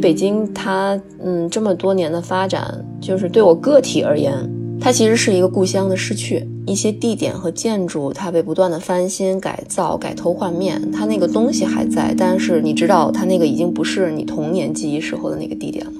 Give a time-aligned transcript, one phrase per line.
[0.00, 4.32] 北京它嗯这么多年的发展，就是对我个体而言，
[4.80, 6.48] 它其实是一个故乡的失去。
[6.66, 15.92] 一些地点和建筑，它被不断的翻新、改造、改头换面，它那个东西还在，但是你知道，它那个已经不是你童年记忆时候的那个地点了。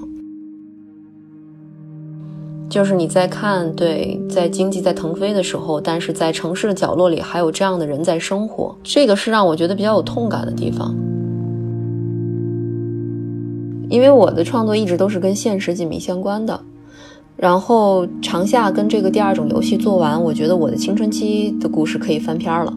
[2.69, 10.95] 就是你在看，对，在经济在腾飞的时候，但是在城市的角落里还有这样的人在生活，这个是让我觉得比较有痛感的地方。
[13.91, 16.59] 因为我的创作一直都是跟现实紧密相关的，
[17.35, 22.73] 然后长夏跟这个第二种游戏做完，我觉得我的青春期的故事可以翻篇了。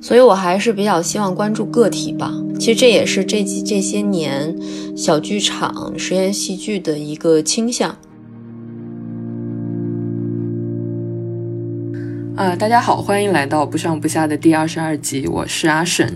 [0.00, 2.32] 所以，我还是比较希望关注个体吧。
[2.58, 4.56] 其实这也是这几这些年
[4.96, 7.96] 小剧场、实验戏剧的一个倾向。
[12.36, 16.06] 呃，大家好，欢迎来到不上不下的第二十二集，我是阿沈。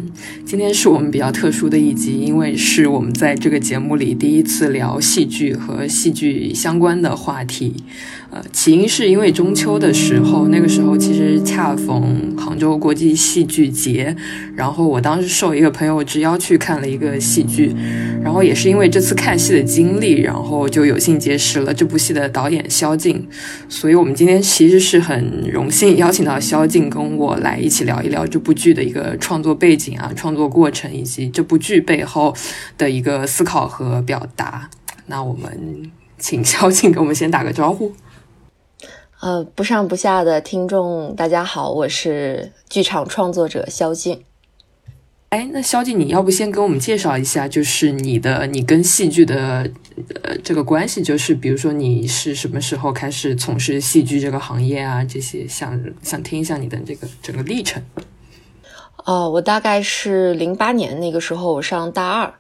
[0.44, 7.74] 今天是我们比较特殊的一集，因为是我们在这个节目里第一次聊戏剧和戏剧相关的话题。
[8.30, 14.14] 呃，起因是因为中秋的时候，那个时候其实恰逢杭州国际戏剧节，
[14.54, 17.74] 然后我当时受一个朋友之邀去看了一个戏剧，
[18.22, 23.26] 然后也是因为这次看戏的经历，然后就有幸结识了这部戏的导演萧静，
[23.68, 32.32] 所以我们今天其实是很荣幸邀请到萧静跟我来一起聊一聊这部剧的一个创作背景啊、创作过程以及这部剧背后
[32.78, 34.70] 的一个思考和表达。
[35.06, 37.92] 那我们请萧静给我们先打个招呼。
[39.20, 44.24] 呃，不上不下的听众，大家好，我是剧场创作者肖静。
[45.28, 49.70] 哎，那肖静，你要不先给我们介绍一下，就是你的你跟戏剧的
[50.22, 55.04] 呃这个关系，就是比如说你是什么时候开始从事戏剧这个行业啊？
[55.04, 57.82] 这些想想听一下你的这个整个历程。
[59.04, 62.32] 哦，我大概是零八年那个时候，我上大二。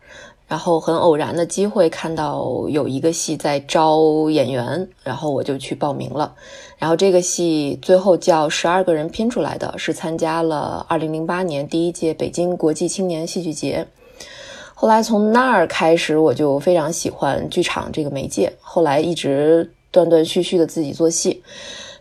[0.48, 6.34] 然后很偶然的机会看到有一个戏在招演员，然后我就去报名了。
[6.80, 13.86] 然后这个戏最后叫十二个人拼出来的，是参加了二零零八年第一届北京国际青年戏剧节。
[14.74, 18.54] 后来从那儿开始，我就非常喜欢剧场这个媒介。
[18.62, 21.42] 后来一直断断续续的自己做戏，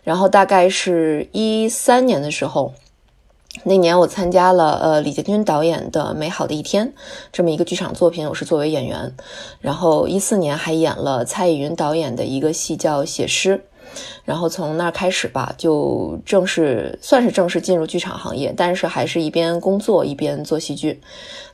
[0.02, 2.72] 然后大概是一三年的时候。
[3.64, 6.86] 那年我参加了呃李建军导演的《美好的一天》
[7.32, 9.12] 这么一个剧场作品，我是作为演员。
[9.60, 13.56] 然后一四年还演了蔡依云导演的一个戏叫《写诗》，
[14.24, 21.00] 然后从那儿开始吧，就正式算是正式进入剧场行业，但是还是一边工作一边做戏剧。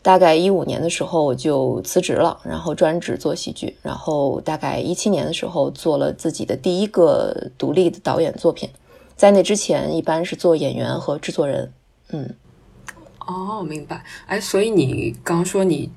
[0.02, 3.76] 大概一五年的时候我就辞职了，然后专职做戏剧。
[3.82, 8.68] 然后大概一七年的时候做了自己的第一个独立的导演作品，
[9.16, 11.72] 在那之前一般是做演员和制作人。
[12.10, 12.34] 嗯，
[13.26, 14.04] 哦，明白。
[14.26, 15.90] 哎，所以你刚说你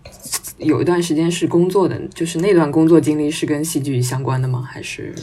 [0.58, 4.68] 有一段时间是工作的，就是那段工作经历是跟戏剧相关的吗？
[4.68, 5.14] 还是？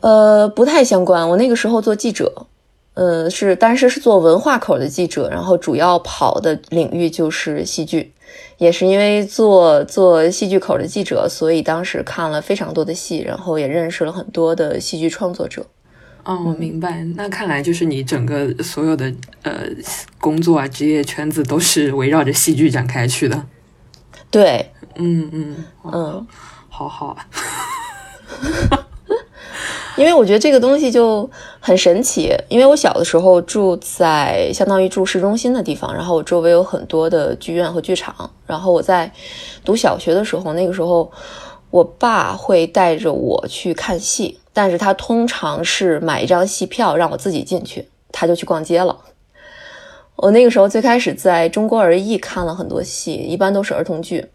[0.00, 1.28] 呃，不太相关。
[1.28, 2.46] 我那个时候做记者，
[2.94, 8.12] 呃，是，当时是做文化口的记者，然后主要跑的领域就是戏剧。
[8.58, 15.64] 也是因为做做戏剧口的记者，所以当时看了非常多的戏，然后也认识了很多的戏剧创作者。
[16.24, 17.04] 哦，我明白。
[17.14, 19.12] 那看来就是你整个所有的
[19.42, 19.52] 呃
[20.18, 23.46] 工作啊、职业圈子都是围绕着戏剧展开去的。
[24.30, 26.26] 对，嗯嗯嗯，
[26.68, 27.16] 好好。
[29.96, 32.32] 因为我觉得这个东西就很神奇。
[32.48, 38.30] 因为我小的时候住在相当于住市中心的地方，然后我周围有很多的剧院和剧场。
[38.46, 39.10] 然后我在
[39.64, 41.10] 读小学的时候，那个时候
[41.70, 44.38] 我爸会带着我去看戏。
[44.52, 48.96] 但是他通常是买一张戏票让我自己进去，他就去逛街了。
[50.16, 54.26] 我那个时候最开始在中国儿艺看了很多戏，一般都是儿童剧。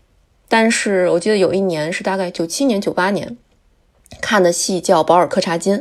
[0.48, 3.36] 但是我记得有一年是大概九七年、九八年
[4.20, 5.78] 看的戏叫《保尔柯察金》。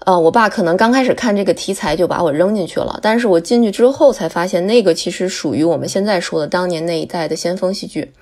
[0.00, 8.12] 呃，我爸可能刚开始看这个题材就把我扔进去了，但是我进去之后才发现，那个其实属于我们现在说的当年那一代的先锋戏剧。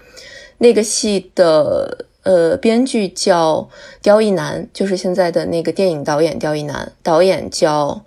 [0.58, 2.06] 那个戏的。
[2.24, 3.68] 呃，编剧叫
[4.00, 6.92] 刁亦男，就是现在的那个电影导演刁亦男。
[7.02, 8.04] 导演叫，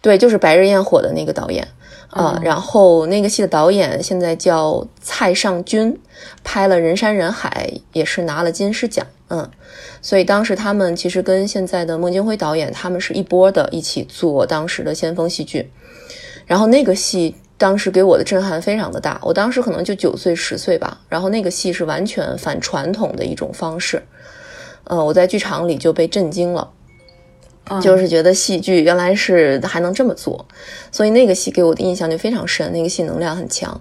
[0.00, 1.68] 对，就是《白日焰火》的那个导演
[2.10, 2.40] 啊。
[2.42, 5.96] 然后那个戏的导演现在叫蔡尚君，
[6.42, 9.06] 拍了《人山人海》，也是拿了金狮奖。
[9.28, 9.50] 嗯，
[10.00, 15.70] 所以当时他们其实跟现在的孟京辉导演他们是一波的，一起做当时的先锋戏剧。
[16.46, 17.34] 然后那个戏。
[17.58, 24.02] 当时给我的震撼非常的大，我当时可能就九岁十岁吧，然后那个戏是完全反传统的一种方式，
[24.84, 26.70] 呃，我在剧场里就被震惊了，
[27.80, 30.46] 就是觉得戏剧原来是还能这么做，
[30.92, 33.80] 所以那个戏给我的印象就非常深，那个戏能量很强。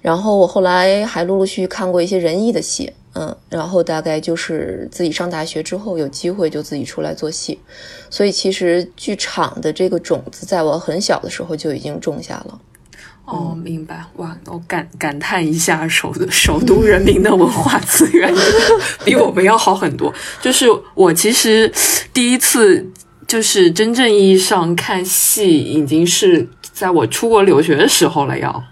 [0.00, 7.58] 然后我后来还陆陆续续看过一些仁义的戏，嗯，然后大概就是自己上大学之后有机会就自己出来做戏，
[8.08, 12.58] 所以其实剧场的这个种子在我很小的时候就已经种下了。
[13.26, 14.36] 哦，明白哇！
[14.46, 18.34] 我感感叹一下，首首都人民的文化资源
[19.04, 20.12] 比我们要好很多。
[20.40, 21.72] 就是我其实
[22.12, 22.84] 第一次
[23.28, 28.64] 就是真正意义上看戏，已经是在我出国留学的时候了，要。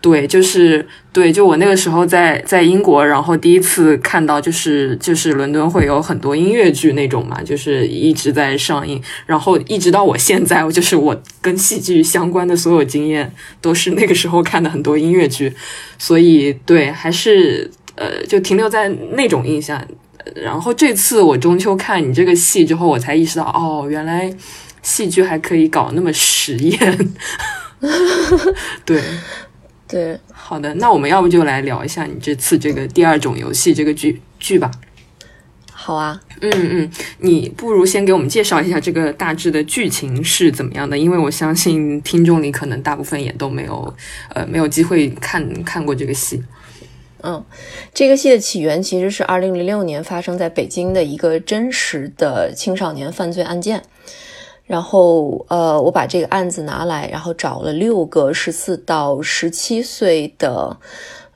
[0.00, 15.52] 对，就是对，就我那个时候在在英国，然后第一次看到，就是就是伦敦会有很多音乐剧那种嘛，就是一直在上映，然后一直到我现在，就是我跟戏剧相关的所有经验都是那个时候看的很多音乐剧，
[15.98, 19.84] 所以对，还是呃，就停留在那种印象。
[20.36, 24.32] 然后这次我中秋看你这个戏之后，我才意识到，哦，原来
[24.82, 27.10] 戏剧还可以搞那么实验，
[28.86, 29.02] 对。
[29.88, 34.70] 对，好的，那我们要不就来聊一下你这次这个第二种游戏这个剧剧吧。
[35.72, 36.90] 好啊，嗯嗯，
[37.20, 43.96] 你不如先给我们介绍一下这个大致的剧情是怎么样的，因为我相信听众里可能大部分也都没有，
[44.34, 46.42] 呃，没有机会看看过这个戏。
[47.22, 47.42] 嗯，
[47.94, 53.82] 这个戏的起源其实是二零零六年发生在北京的一个真实的青少年犯罪案件。
[54.68, 60.76] 然后，呃，我把这个案子拿来，然后找了六个十四到十七岁的，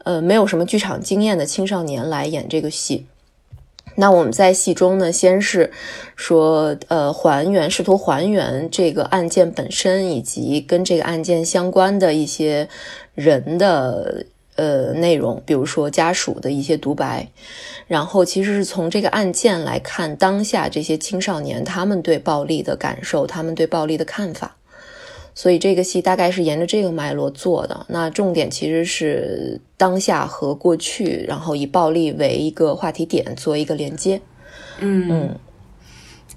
[0.04, 3.06] 呃，没有什么剧场经验的青少年来演这个戏。
[3.96, 5.72] 那我们在戏中呢，先是
[6.14, 12.68] 说，呃，还原，试图还原这个案件本身，以及跟这个案件相关的一些
[13.14, 14.26] 人的。
[14.56, 17.26] 呃，内容比如说家属的一些独白，
[17.86, 24.54] 然后其实是从这个案件来看当下这些青少年他们对暴力的感受，他们对暴力的看法，
[25.34, 27.86] 所以这个戏大概是沿着这个脉络做的。
[27.88, 34.20] 那重点其实是当下和过去，然后以暴力为一个话题点做一个连接。
[34.80, 35.38] 嗯嗯。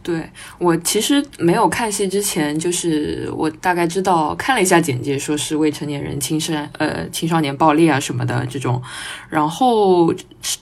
[0.06, 0.22] 对
[0.60, 8.80] 我其实没有看戏之前，就是我大概知道看了一下简介，说是未成年人青少呃青少年暴力啊什么的这种，
[9.32, 10.14] 然后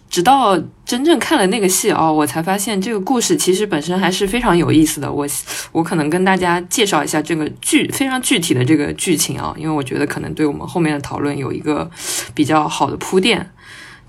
[0.10, 5.12] 直到真正看了那个戏哦，我才发现这个故事其实本身还是非常有意思的。
[5.12, 5.28] 我
[5.74, 11.92] 我可能跟大家介绍一下这个剧非常具体的这个剧情啊，因为我觉得可能对我们后面的讨论有一个
[12.34, 13.50] 比较好的铺垫。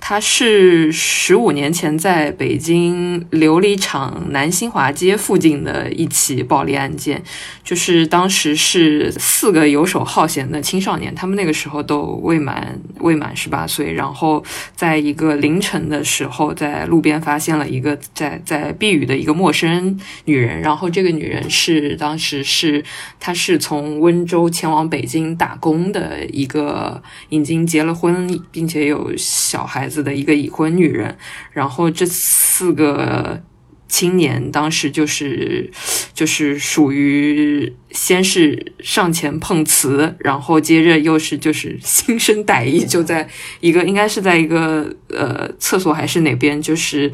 [0.06, 7.22] 他是十五年前在北京琉璃厂南新华街附近的一起暴力案件，
[7.62, 14.44] 就是当时是四个游手好闲的青少年，他们那个时候都未满未满十八岁，然后
[14.76, 22.84] 在一个凌晨的时候，在路边发现了一个在在避雨的一个陌生女人，然后这个女人是当时是
[23.18, 29.93] 她是从温州前往北京打工的一个已经结了婚并且有小孩子。
[29.94, 31.16] 子的一个已婚女人，
[31.52, 33.42] 然后这四个
[33.86, 35.70] 青年当时就是
[36.12, 43.28] 就是属于先是上前碰瓷，然后接着又是就是心生歹意，就在
[43.60, 47.12] 一个应该是在一个呃厕所还是哪边，就是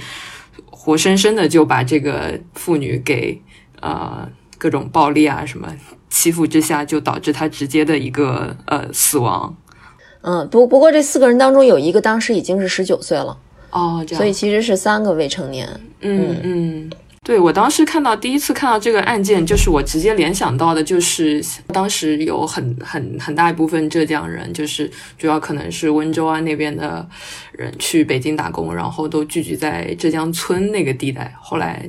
[0.65, 3.43] 活生生的就把这个妇女给
[3.81, 4.27] 呃
[4.57, 5.69] 各种暴力啊什么
[6.09, 9.55] 欺负之下，就导致她直接的一个呃死亡。
[10.23, 13.37] 嗯，不不过这四个人当中有一个当时已经是十九岁了
[13.71, 15.69] 哦，这样所以其实是三个未成年。
[16.01, 16.91] 嗯嗯，
[17.23, 27.09] 对我当时看到第一次看到这个案件，就是我直接联想到的就是当时有很很很大一部分浙江人，就是主要可能是温州啊那边的
[27.53, 31.35] 人去北京打工，然后都聚集在浙江村那个地带。
[31.41, 31.89] 后来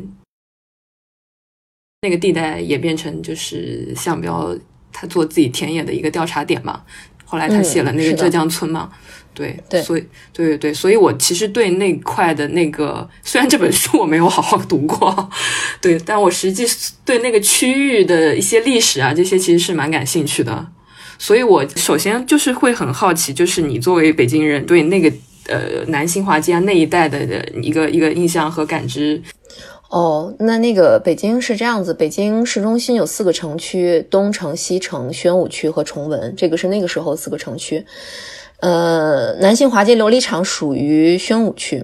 [2.01, 4.55] 那个地带也变成就是项标
[4.91, 6.83] 他做自己田野的一个调查点嘛。
[7.31, 8.89] 后来他写了那个浙江村嘛，
[9.33, 15.29] 对，所以对对对，所以我其实对那块的那个，虽然这本书我没有好好读过，
[15.79, 16.65] 对，但我实际
[17.05, 20.67] 对那个区域的一些历史啊，这些其实是蛮感兴趣的。
[21.17, 25.09] 所以我首先就是会很好奇，就是你作为北京人对那个
[25.47, 29.21] 呃南新华街那一带的一个一个印象和感知。
[29.91, 36.33] 哦，那那个北京是这样子，北京市中心有四个城区：东城、西城、宣武区和崇文。
[36.37, 37.85] 这个是那个时候四个城区。
[38.61, 41.83] 呃，南新华街琉璃厂属于宣武区，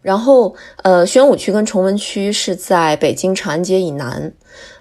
[0.00, 4.32] 然后呃，宣武区跟崇文区是在北京长安街以南。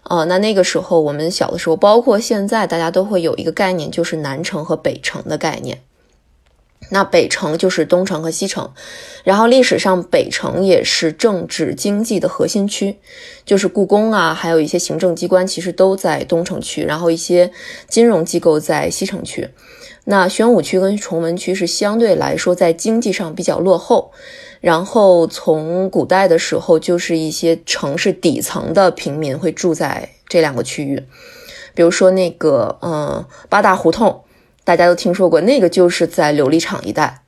[0.04, 5.82] 啊，那那个时候我们小的时候，包括现在，大家都会有一个概念，就是南城和北城的概念。
[6.90, 8.72] 那北城就是东城和西城，
[9.24, 12.98] 然后历史上北城也是政治经济的核心区，
[13.46, 17.52] 就是故宫啊，还有一些行政机关其实都在东城区，然后一些
[17.88, 19.50] 金融机构在西城区。
[20.06, 24.12] 那宣武区跟崇文区是相对来说在经济上比较落后。
[24.62, 31.02] 然后从古代的时候，就是一些城市底层的平民会住在这两个区域，
[31.74, 34.22] 比如说那个嗯八大胡同，
[34.70, 37.24] 大家都听说过，那个就是在琉璃厂一带，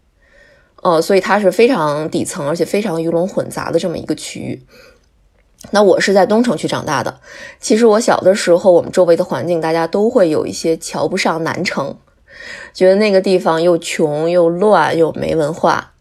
[0.83, 4.61] 呃，所以它是非常底层，而且非常鱼龙混杂的这么一个区域。
[5.71, 7.19] 那我是在东城区长大的，
[7.59, 11.97] 其实我小的时候，我们周围的环境大家都会有一些瞧不上南城，
[12.75, 15.93] 觉得那个地方又穷又乱又没文化。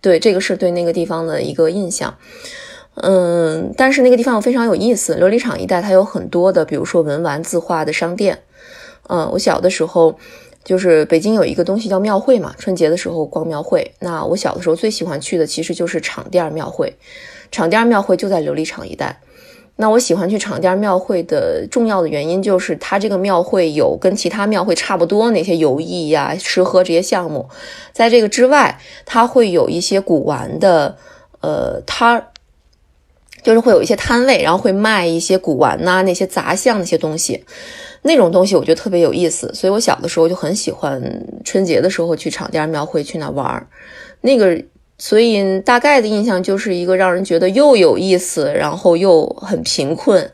[0.00, 2.18] 对，这个是对那个地方的一个印象，
[2.96, 5.14] 嗯，但是那个地方非常有意思。
[5.14, 8.42] 琉璃厂一带它有很多的，比如说文玩字画的商店。
[9.06, 10.18] 嗯，我小的时候
[10.64, 13.92] 就是北京有一个东西叫庙会嘛，春节的时候逛庙会。
[14.00, 16.92] 那我小的时候最喜欢去的其实就是厂店庙会，
[17.50, 19.20] 厂店庙会就在琉璃厂一带。
[19.76, 27.48] 那我喜欢去厂店庙会的重要的原因，就是它这个庙会有跟其他庙会差不多那些游艺呀、吃喝这些项目，
[27.92, 30.96] 在这个之外，它会有一些古玩的
[31.40, 32.24] 呃摊，
[33.44, 37.44] 就是会有一些摊位，然后会卖一些古玩呐、那些杂项那些东西，
[38.02, 41.00] 那种东西我觉得特别有意思，所以我小的时候就很喜欢
[41.44, 43.68] 春节的时候去厂店庙会去那玩儿，
[44.22, 44.60] 那个。
[44.96, 50.30] 所以大概的印象就是一个让人觉得又有意思，然后又很贫困，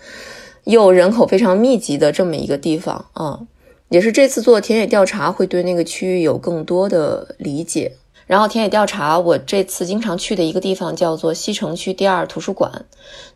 [0.65, 3.41] 又人口非常密集的这么一个地方啊，
[3.89, 7.93] 也是这次做田野调查会对那个区域有更多的理解。
[8.31, 12.85] 然后田野调查，我这次经常去的一个地方叫做西城区第二图书馆，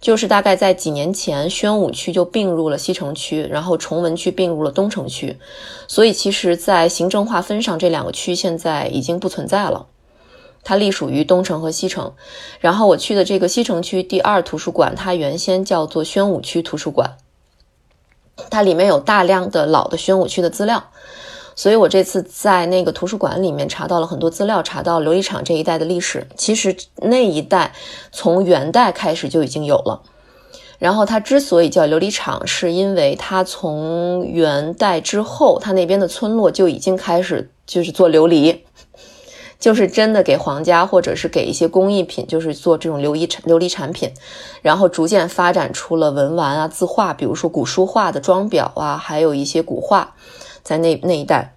[0.01, 5.37] 就是大概在几年前，宣武区就并入了西城区，然后崇文区并入了东城区，
[5.89, 9.89] 所以其实，在行政划分上，这两个区现在已经不存在了。
[10.63, 12.13] 它隶属于东城和西城，
[12.61, 17.17] 然后我去的这个西城区第二图书馆，它原先叫做宣武区图书馆，
[18.49, 20.85] 它里面有大量的老的宣武区的资料，
[21.55, 26.27] 所以我这次在那个图书馆里面查到了很多资料，查到琉璃厂这一带的历史。
[26.37, 27.73] 其实那一带
[28.13, 30.03] 从元代开始就已经有了，
[30.79, 38.61] 然后它之所以叫琉璃厂，是因为它从元代之后，它那边的村落就已经开始就是做琉璃。
[39.61, 44.11] 就是真的给皇家，或者是给一些工艺品，就是做这种琉璃产琉璃产品，
[44.61, 50.17] 然后逐渐发展出了文玩啊、字画，比如说古书画的装裱啊，还有一些古画，
[50.65, 51.55] 在那那一带，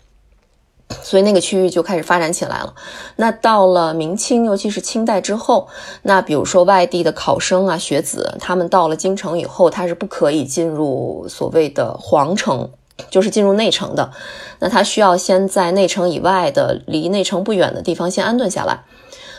[1.01, 2.75] 所以那个区域就开始发展起来了。
[3.15, 5.67] 那到了明清，尤其是清代之后，
[6.03, 12.69] 那比如说外地的考生啊、学子，他们到了京城以后，他是不可以进入所谓的皇城。
[13.11, 14.11] 就是进入内城的，
[14.57, 18.85] 那他需要先在内城以外的离内城不远的地方先安顿下来，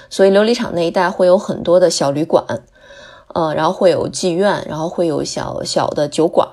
[0.08, 2.44] 所以琉璃厂那一带会有很多的小旅馆，
[3.34, 6.48] 呃，然后会有妓院，然后会有小小的酒馆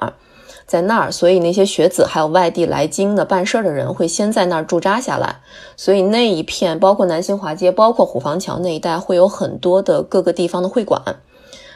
[0.67, 5.41] 在那儿，所以那些学子还有外地来京的办事的人会先在那儿驻扎下来，
[5.77, 11.01] 所以那一片包括南新华街，包括虎坊桥那一带会有很多的各个地方的会馆，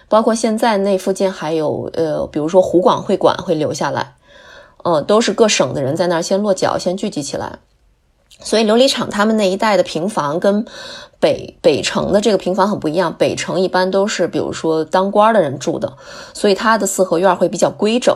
[0.08, 4.16] 包括现在那附近还有呃，比如说湖广会馆会留下来。
[4.86, 7.60] 嗯，都是各省的人在那儿先落脚，先聚集起来。
[8.40, 10.66] 所以琉璃厂他们那一带的平房跟
[11.20, 13.14] 北北城的这个平房很不一样。
[13.18, 15.98] 北城一般都是比如说当官的人住的，
[16.34, 18.16] 所以它的四合院会比较规整，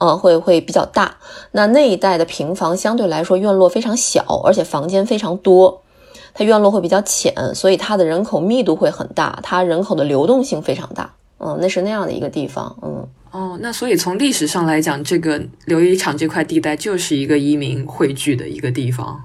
[0.00, 1.16] 嗯，会会比较大。
[1.52, 5.82] 那那一带的平房相对来说院落非常小，而且房间非常多，
[6.34, 11.14] 它院落会比较浅，所以它的人口密度会很大，它人口的流动性非常大。
[11.38, 13.06] 嗯，那是那样的一个地方，嗯。
[13.30, 19.22] 哦，那所以从历史上来讲，这个琉璃厂这块地带就是一个移民汇聚的一个地方。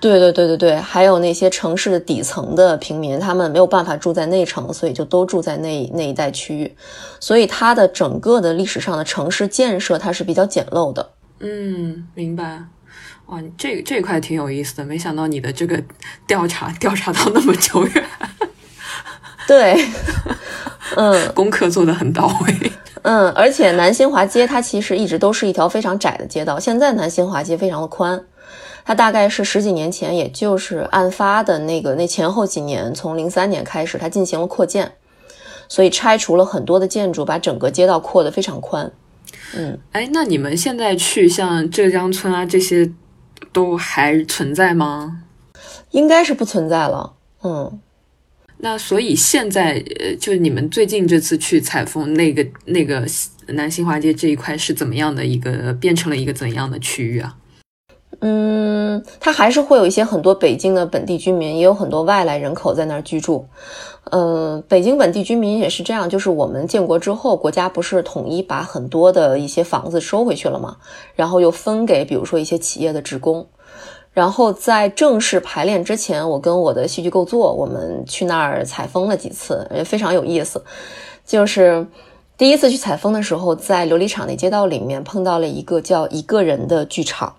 [0.00, 6.76] 对对对对对，还有那些城市的底层的平民，他们没有办法住在内城，所以就都住在那那一带区域。
[7.18, 11.10] 所以它的整个的历史上的城市建设，它是比较简陋的。
[11.40, 12.62] 嗯，明白。
[13.26, 15.82] 哇，这这块挺有意思的，没想到你的这个
[16.26, 18.04] 调查调查到那么久远。
[19.46, 19.76] 对，
[20.96, 22.72] 嗯，功课做得很到位。
[23.02, 28.22] 嗯，而且南新华街它其实一直都是一条非常窄的街道，现在南新华街非常的宽，
[28.88, 34.92] 它大概是十几年前，也就是案发的那个那前后几年，从零三年开始，它进行了扩建，
[35.68, 38.90] 所以拆除了很多的建筑，把整个街道扩得非常宽。
[39.54, 42.90] 嗯，哎，那你们现在去像浙江村啊这些，
[43.52, 45.24] 都还存在吗？
[45.90, 47.12] 应该是不存在了。
[47.42, 47.78] 嗯。
[48.56, 53.06] 那所以现在，呃，就是你们最近这次去采风那个那个
[53.48, 57.36] 南新华街这一块是怎么样的一个变成了一个怎样的区域啊？
[58.20, 63.46] 嗯，它还是会有一些很多北京的本地居民，也有很多外来人口在那儿居住。
[64.10, 70.78] 嗯，北京本地居民也是这样，就是我们建国之后，国家不是统一把很多的一些房子收回去了吗？
[71.14, 73.46] 然后又分给比如说一些企业的职工。
[74.12, 80.64] 然后在正式排练之前，我跟我的戏剧构作，我们去那儿采风了几次，也非常有意思。
[81.24, 81.86] 就是
[82.36, 87.36] 第一次去采风的时候，在琉璃厂那街道里面碰到了一个叫一个人的剧场，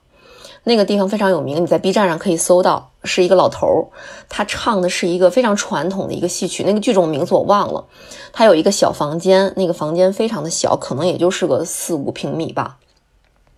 [0.64, 3.88] 那个地方非常有名，你在 B 站上可以搜到，是一个老头儿，
[4.28, 7.86] 他唱的是一个非常传统的一个戏曲，那个剧种名字我忘了。
[8.34, 12.78] 他有一个小房间，那个房间非常的小，可能也就是个四五平米吧。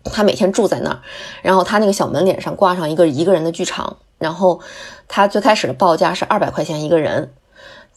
[0.05, 1.01] 他每天住在那儿，
[1.41, 4.59] 然后他那个小门脸上挂上一个一个人的剧场，然后
[5.07, 7.33] 他最开始的报价是二百块钱一个人，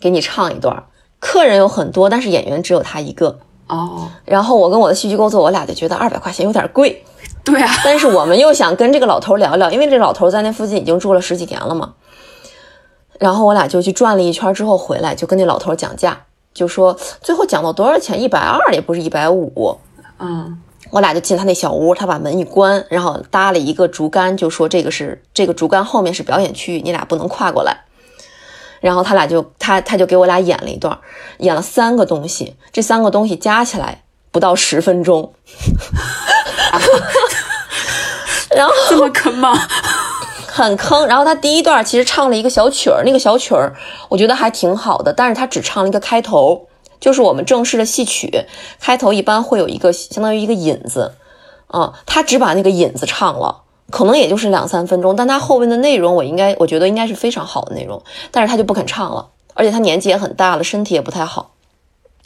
[0.01, 0.85] 给你唱一段。
[1.19, 4.09] 客人有很多，但是演员只有他一个哦。
[4.25, 7.05] 然后我跟我的戏剧工作，我俩就觉得二百块钱有点贵，
[7.45, 7.71] 对啊。
[7.85, 11.95] 但是我们又想跟这个老头聊聊，因为这老头在那附近已经住了十几年了嘛。
[13.19, 16.21] 然后我俩就去转了一圈之后回来，就跟那老头讲价，
[16.53, 18.21] 就说最后讲到多少钱？
[18.21, 19.79] 一百二也不是一百五。
[20.19, 20.61] 嗯。
[20.91, 27.85] 我俩就进他那小屋，他把门一关，然后搭了一个竹竿，就说这个是这个竹竿后面是表演区域，你俩不能跨过来。
[28.85, 30.99] 然后他俩就他他就给我俩演了一段，
[31.39, 35.33] 演了三个东西，这三个东西加起来不到十分钟。
[38.55, 39.59] 然后这么坑吗？
[40.47, 41.07] 很坑。
[41.07, 43.75] 然后他第一段其实唱了一个小曲儿，那个小曲儿
[44.11, 46.69] 我觉得还挺好的，但是他只唱了一个开头。
[47.01, 48.45] 就是我们正式的戏曲
[48.81, 51.15] 开头一般会有一个相当于一个引子，
[51.69, 53.63] 啊，他只把那个引子唱了，
[53.95, 61.53] 可能也就是两三分钟，但他后面的内容我应该我觉得应该是非常好的内容，但是他就不肯唱了，而且他年纪也很大了，身体也不太好，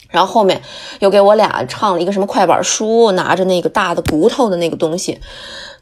[0.09, 0.63] 然后后面
[0.99, 5.21] 又给我俩唱了一个什么快板书，拿着那个大的骨头的那个东西，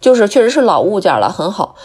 [0.01, 1.75] 就是确实是老物件了，很好，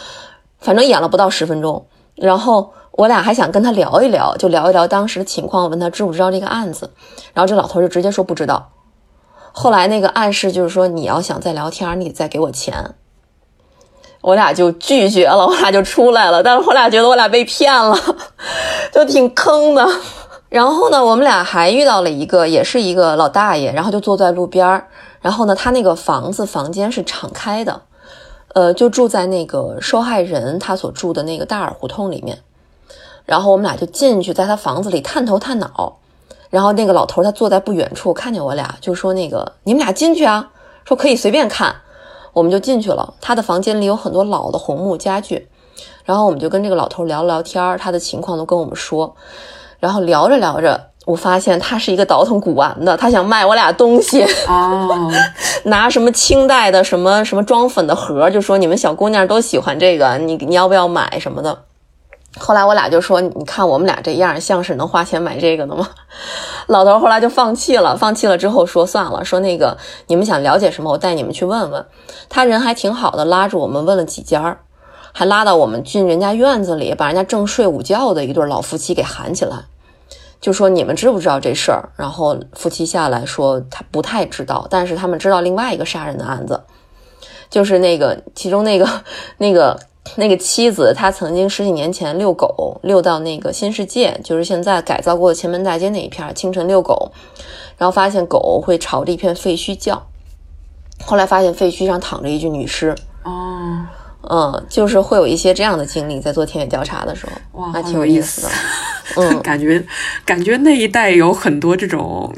[0.59, 2.73] 反正演了不到十分钟，然后。
[2.95, 6.91] 我俩还想跟他聊一聊，就聊一聊当时的情况，问他知不知道这个案子。
[7.33, 8.69] 然后这老头就直接说不知道。
[9.51, 12.93] 后来那个暗示就是说，你要想再聊天，你得再给我钱。
[14.23, 16.41] 我俩就拒绝了，我俩就出来了。
[16.41, 17.93] 但是我俩觉得我俩被骗了，
[18.89, 19.85] 就挺坑的。
[20.47, 24.87] 然后呢，我们俩还遇到了一个，也是一个老大爷，然后就坐在路边儿。
[25.19, 27.81] 然后呢，他那个房子房间是敞开的，
[28.53, 32.39] 呃，就住在那个受害人他所住的那个大耳胡同里面。
[33.25, 35.97] 然后我们俩就进去，在他房子里探头探脑。
[36.49, 40.51] 然后那个老头他坐在不远处，看见我俩就说：“那个你们俩进去啊，
[40.85, 41.75] 说可以随便看。”
[42.33, 43.13] 我们就进去了。
[43.21, 45.47] 他的房间里有很多老的红木家具。
[46.05, 49.15] 然后我们就跟这个老头聊了聊天，他的情况都跟我们说。
[49.79, 54.23] 然后聊着聊着，我发现他是一个倒腾古玩的，他想卖我俩东西。
[54.47, 55.09] 哦，
[55.63, 61.57] 拿什么清代的什么什么装粉的盒，就说你们小姑娘都喜欢这个，你你要不要买什么的？
[62.39, 65.87] 后来我俩就说：“你看我们俩这样，像是能花钱买这个的吗？”
[66.67, 67.95] 老头后来就放弃了。
[67.95, 71.85] 放弃了之后说：“算了，说那个你们想了解什么，我带你们去问问。”
[72.29, 74.57] 他人还挺好的，拉着我们问了几家，
[75.11, 79.65] 还拉到我们进人家院子里，把人家正睡午觉的一对老夫妻给喊起来，
[80.41, 86.63] 就说：“你们知不知道这事儿？”然后夫妻下来说他不太知道，但是他们知道另外一个杀人的案子，
[87.51, 88.89] 就是那个其中那个
[89.37, 89.79] 那个。
[90.15, 97.11] 那个妻子，她曾经十几年前遛狗，遛到那个新世界，就是现在改造过的前门大街那一片，清晨遛狗，
[97.77, 100.05] 然后发现狗会朝着一片废墟叫，
[101.05, 102.93] 后来发现废墟上躺着一具女尸。
[103.23, 103.85] 哦，
[104.29, 108.49] 嗯，就是会有一些这样的经历，在做田野调查的时候，哇，还挺有意思的。
[109.15, 109.83] 嗯， 感觉
[110.25, 112.33] 感觉那一带有很多这种。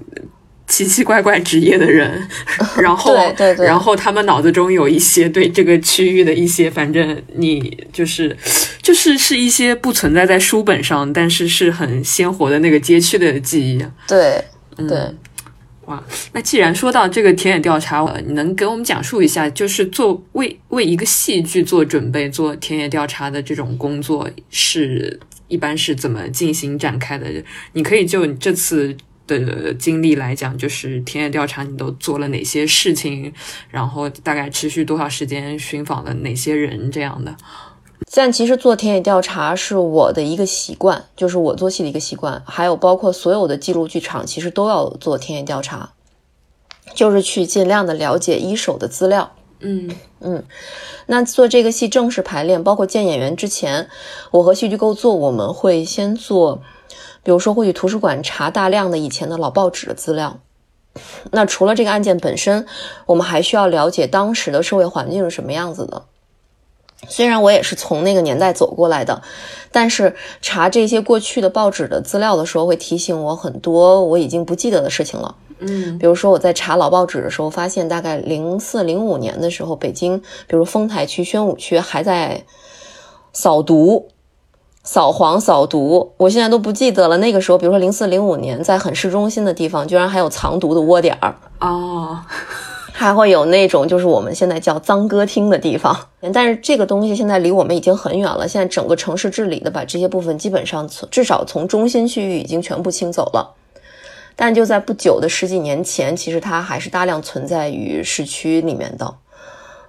[0.67, 2.27] 奇奇怪怪职业的人，
[2.81, 3.15] 然后，
[3.59, 8.35] 然后他们脑子中有一些对这个区域的一些，反正你就是，
[8.81, 13.85] 就是是一些不存在在书本上，但是是很鲜活的那个街区的记忆。
[14.07, 14.43] 对，
[14.75, 14.99] 对，
[15.85, 27.27] 哇，那既然说到这个田野调查，你能给我们讲述一下，就是做为为一个戏剧做准备、做田野调查的这种工作是一般是怎么进行展开的？
[27.73, 28.97] 你可以就这次。
[29.27, 33.33] 的经历来讲，就是田野调查，你都做了哪些事情？
[33.69, 35.57] 然后大概持续多少时间？
[35.57, 36.91] 寻访了哪些人？
[36.91, 37.35] 这样的。
[38.13, 42.41] 但其实做田野调查是我的一个习惯，就是我做戏的一个习惯。
[42.45, 45.91] 还有包括所有的记录剧场，其实都要做田野调查，
[46.93, 49.33] 就是去尽量的了解一手的资料。
[49.59, 50.43] 嗯嗯。
[51.07, 53.89] 那做这个戏正式排练，包括见演员之前，
[54.31, 56.61] 我和戏剧构作，我们会先做。
[57.25, 60.39] 比如说，会去图书馆查大量的以前的老报纸的资料。
[61.31, 62.67] 那除了这个案件本身，
[63.07, 66.03] 我们还需要了解当时的社会环境是什么样子的。
[67.09, 69.23] 虽然我也是从那个年代走过来的，
[69.71, 75.35] 但是查这些过去的报纸的资料的时候，会提醒我很多我已经不记得的事情了。
[75.57, 82.45] 嗯，比如说我在查老报纸的时候，发现大概零四零五年的时候，北京，比如丰台区、宣武区还在
[83.33, 84.09] 扫毒、
[84.85, 87.17] 扫黄、扫毒，我现在都不记得了。
[87.17, 92.19] 那个时候，比如说零四零五年，在很市中心的地方，居然还有藏毒的窝点儿哦，
[92.93, 95.97] 还会有那种就是我们现在叫脏歌厅的地方。
[96.31, 98.47] 但是这个东西现在离我们已经很远了。
[98.47, 103.55] 现在整个城市治理的把这些部分基本上从至少从中心区域已经全部清走了。
[104.35, 109.15] 但就在不久的十几年前，其实它还是大量存在于市区里面的，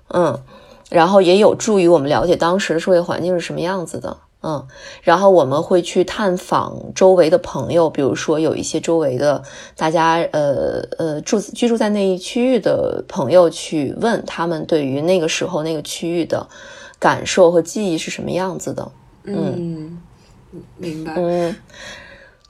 [0.09, 0.41] 嗯，
[0.89, 4.67] 然后也有助于我们了解当时的社会环境是什么样子的，嗯，
[5.03, 9.43] 然后我们会去探访周围的朋友，比如说有一些周围的
[9.77, 16.47] 大家，呃呃住居住在那一区域的朋友，去问他们对于那个时候那个区域的
[16.99, 18.93] 感受和记忆是什么样子的，
[19.25, 20.01] 嗯，
[20.77, 21.57] 明白，嗯。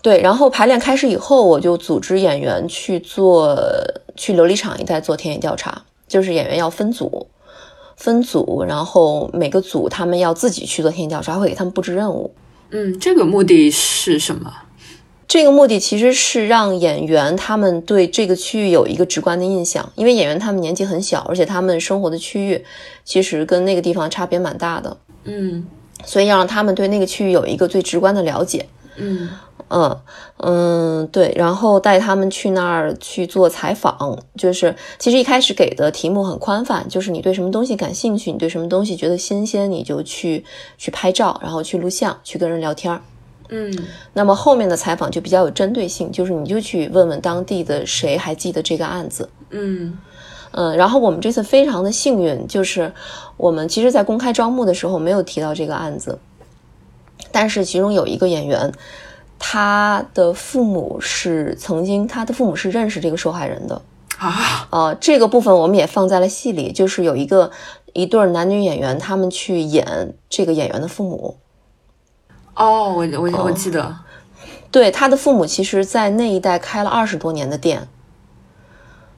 [0.02, 3.58] 对，然后排练开始以后，我就组织演员去做
[4.14, 7.26] 去琉璃厂一带做田野调查，就是演员要分组，
[7.96, 12.32] 分组，然后每个组他们要自己去做田野调查，会给他们布置任务。
[12.70, 14.52] 嗯，这个目的是什么？
[15.26, 22.64] 这个目的其实是让演员他们对这个区域有一个直观的印象，因为演员他们年纪很小，而且他们生活的区域
[23.04, 24.96] 其实跟那个地方差别蛮大的。
[25.24, 25.66] 嗯，
[26.04, 28.66] 所以要让他们对那个区域有一个最直观的了解。
[28.96, 29.28] 嗯。
[29.68, 30.00] 嗯
[30.36, 40.44] 嗯，对，然后带他们去那儿去做采访，就是其实一开始给的题目很宽泛，就是你对什么东西感兴趣，你对什么东西觉得新鲜，你就去
[40.78, 43.02] 去拍照，然后去录像，去跟人聊天儿。
[43.48, 43.76] 嗯，
[44.12, 49.28] 那么后面的采访就比较有针对性，就是你就去问问当地的谁还记得这个案子。
[49.50, 49.98] 嗯
[50.52, 52.92] 嗯，然后我们这次非常的幸运，就是
[53.36, 56.16] 我们其实在公开招募的时候没有提到这个案子，
[57.32, 58.72] 但是其中有一个演员。
[59.38, 63.80] 他的父母是曾经，他的父母是认识这个受害人的
[64.18, 64.66] 啊。
[64.70, 67.50] 呃，这个部分我们也放在了戏里，就是有一个
[67.92, 71.36] 一对男女演员，他们去演这个演员的父母。
[72.54, 73.96] 哦，我我我记得，
[74.70, 77.86] 对，他的父母其实在那一带开了二十多年的店。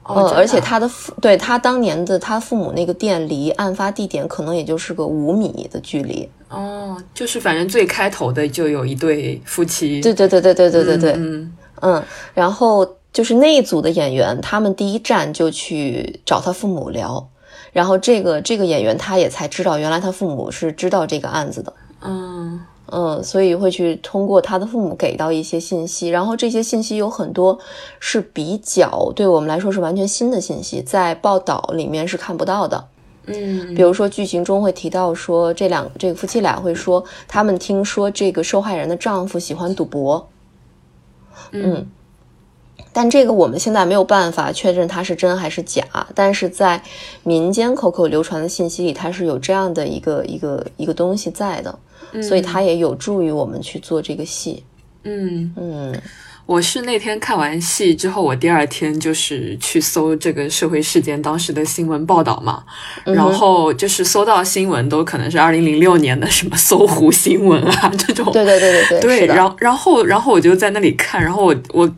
[0.09, 6.27] 哦，而且他的父对他当年的他父母那个店离案发地点可能也就是个五米的距离。
[6.49, 11.55] 哦，就是反正最开头的就有一对夫妻，对对对对对对对对，嗯。
[11.81, 17.25] 嗯，然后就是那一组的演员，他们第一站就去找他父母聊，
[17.71, 22.59] 然后这个这个演员他也才知道，原来他父母是知道这个案子的，嗯
[22.91, 27.57] 嗯，所以会去通过他的父母给到一些信息，然后这些信息有很多
[27.99, 32.87] 是比较对我们来说是完全新的信息，在报道里面是看不到的。
[33.27, 40.27] 嗯，比如说剧情中会提到说，这两这个夫妻俩会说，他们听说这个受害人的丈夫喜欢赌博，
[41.51, 41.85] 嗯，
[42.91, 45.83] 但这个我们现在没有办法确认它是真还是假，
[46.15, 46.81] 但是在
[47.23, 51.79] 民间口口流传的信息里，它是有这样的一个一个一个东西在的，
[52.21, 54.63] 所以它也有助于我们去做这个戏，
[55.03, 56.01] 嗯嗯。
[56.45, 62.63] 我是那天看完戏之后，我第二天就是去搜这个社会事件当时的新闻报道嘛，
[63.05, 71.95] 然后就是搜到新闻都可能是二零零六年的什么搜狐新闻啊这种，对对对对对，对，然后然后然后我就在那里看，然后我我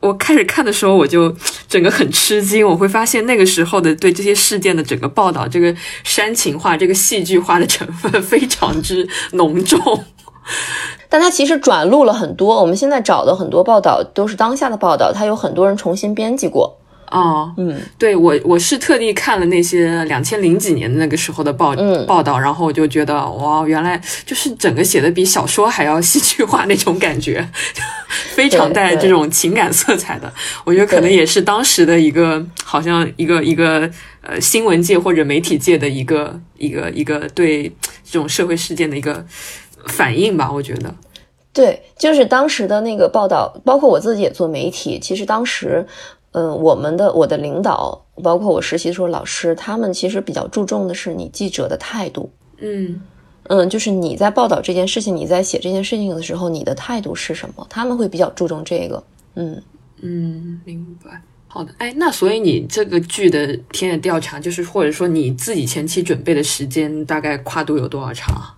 [0.00, 1.34] 我开始看的时候我就
[1.68, 10.04] 整个很吃惊，我会发现那个时候的对这些事件的整个报道，这个煽情化、这个戏剧化的成分非常之浓重。
[11.08, 16.76] 但它其实转录了很多，我们现在找的很多报道都是当下的报道，它有很多人重新编辑过。
[17.10, 21.74] 哦，嗯，对我我是特地看了那些两千零几年的那个时候的报
[22.06, 27.44] 报道，然后我就觉得哇，原来就是整个写的比小说还要戏剧化那种感觉，
[28.40, 30.32] 非常带这种情感色彩的。
[30.64, 33.90] 我觉得可能也是当时的一个好像一个一个
[34.22, 37.64] 呃新闻界或者媒体界的一个一个一个对
[38.04, 39.24] 这种社会事件的一个。
[39.86, 40.94] 反应吧，我觉得，
[41.54, 44.98] 对，就是当时的那个报道，包括我自己也做媒体。
[45.00, 45.86] 其实当时，
[46.32, 52.30] 嗯，我们的我的领导，包括我实习的时候老师，他们其实比较注重的是你记者的态度。
[52.58, 53.00] 嗯
[53.52, 57.66] 嗯，就是你在报道这件事情，你在写这件事情的时候，你的态度是什么？
[57.68, 59.02] 他们会比较注重这个。
[59.34, 59.60] 嗯
[60.00, 61.20] 嗯，明白。
[61.48, 68.54] 好的，哎，那所以你这个剧的田野调查，就是或者说你自己前期准备的时间，大概跨度有多少长？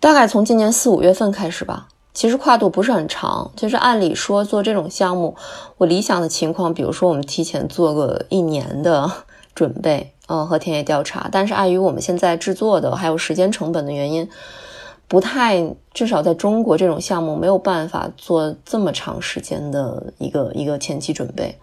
[0.00, 3.52] 大概从今年四五月份开始吧，其实跨度不是很长。
[3.56, 5.36] 就是按理说做这种项目，
[5.76, 9.10] 我理想的情况，比如说我们提前做个一年的
[9.54, 11.28] 准备，嗯，和田野调查。
[11.32, 14.28] 但是碍于我们现在制作的还有时间成本的原因，
[15.08, 21.58] 不太，至少在中国这种项目没有办法做这么长时间的一个一个前期准备。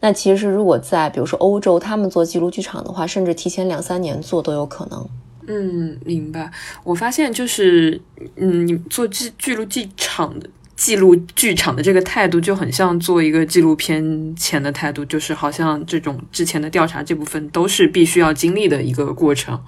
[0.00, 5.08] 那其实如果在比如说欧洲，他们做记录剧场的话，甚至提前两三年做都有可能。
[5.46, 6.50] 嗯，明白。
[6.82, 8.00] 我发现就是，
[8.36, 19.60] 嗯，你做记记录剧场的记录剧场的这个态度，就很像做一个纪录片前的态度，就是好像这种之前的调查这部分都是必须要经历的一个过程。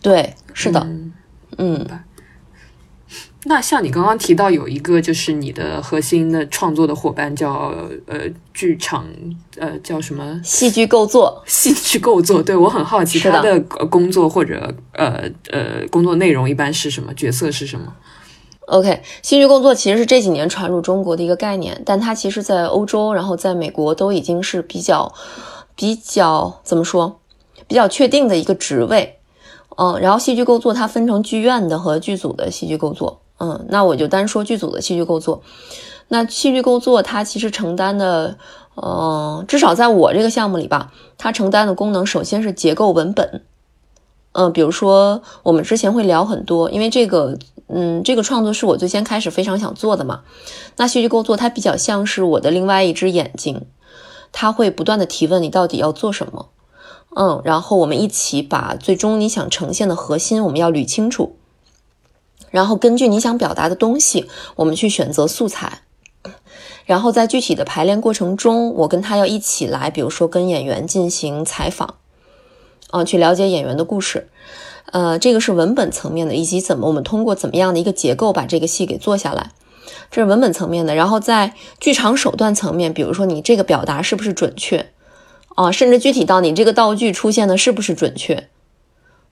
[0.00, 0.86] 对，是的，
[1.58, 1.86] 嗯。
[3.44, 7.74] 那像你刚刚提到有一个就是你的核心的创作的伙伴叫
[8.06, 8.20] 呃
[8.54, 9.04] 剧场
[9.58, 10.40] 呃叫什么？
[10.44, 11.42] 戏剧构作。
[11.44, 17.12] 戏剧构作对我很好奇他的工作或者呃呃工作内容一般是什么？
[17.14, 17.92] 角色是什么
[18.66, 25.12] ？OK 戏剧构作其实是这几年传入中国的一个概念，但它其实在欧洲然后在美国都已经是比较
[25.74, 27.18] 比较怎么说
[27.66, 29.18] 比较确定的一个职位
[29.76, 33.20] 嗯，然后戏剧构作它分成剧院的和剧组的戏剧构作。
[33.38, 35.42] 嗯，那我就单说剧组的戏剧构作。
[36.08, 38.36] 那戏剧构作它其实承担的，
[38.76, 43.42] 嗯，至少在我这个项目里吧，它承担的功能首先是结构文本。
[44.32, 47.36] 嗯，比如说我们之前会聊很多，因为这个，
[47.74, 50.22] 嗯，这个创作是我最先开始非常想做的嘛。
[50.76, 53.66] 那戏剧构作它比较像是我的另外一只眼睛，
[54.30, 56.50] 它会不断的提问你到底要做什么。
[57.14, 61.36] 嗯，然后我们一起把最终你想呈现的核心我们要捋清楚。
[62.50, 65.80] 然后根据你想表达的东西，我们去选择素材，
[66.84, 71.94] 然后在具体的排练过程中，我跟他要一起来，比如说跟演员进行采访，
[72.90, 74.28] 啊，去了解演员的故事，
[74.92, 79.50] 呃，这个是文本层面的，以及怎么我们通过怎么样的一个结构把这个戏给做下来，
[80.10, 80.94] 这是文本层面的。
[80.94, 84.92] 然后在剧场手段层面，比如说你这个表达是不是准确，
[85.56, 88.48] 啊，甚至具体到你这个道具出现的是不是准确。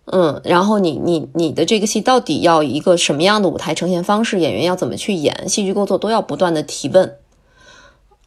[0.06, 4.40] 嗯，然后你你你的这个戏到底要一个什么样的舞台呈现方式？
[4.40, 5.48] 演员要怎么去演？
[5.48, 7.16] 戏剧构作都要不断的提问。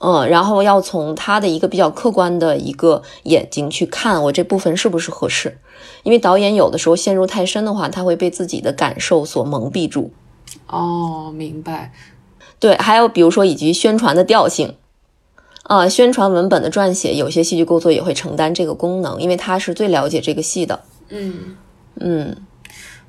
[0.04, 5.58] 嗯，然后要从他的一个比较客观的一个眼睛去看我这部分是不是合适？
[6.04, 10.12] 因为导演有的时候陷入太深的话，他会被自己的感受所蒙蔽住。
[10.68, 11.94] 哦，明白。
[12.60, 14.76] 对，还有比如说以及宣传的调性
[15.64, 20.82] 啊，宣传文本的撰写，有些戏剧构作也会承担这个功能，因为他是最了解这个戏的。
[21.08, 21.56] 嗯。
[21.96, 22.36] 嗯，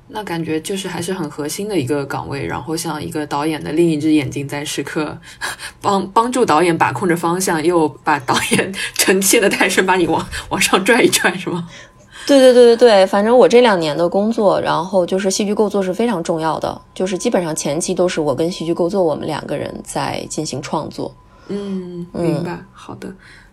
[0.07, 5.17] 那感觉就是还是很核心的一个岗位，然后像一个导演的另一只眼睛，在时刻
[5.81, 11.67] 帮帮助导演把控着方向，又把导演 臣妾的太深，把你往往上拽一拽，是吗？
[12.27, 21.13] 对对对对对，反正我这两年的工作，然后就是戏剧构作是非常重要的，就是基本上前期都是我跟戏剧构作我们两个人在进行创作。
[21.47, 23.07] 嗯，明白，好的。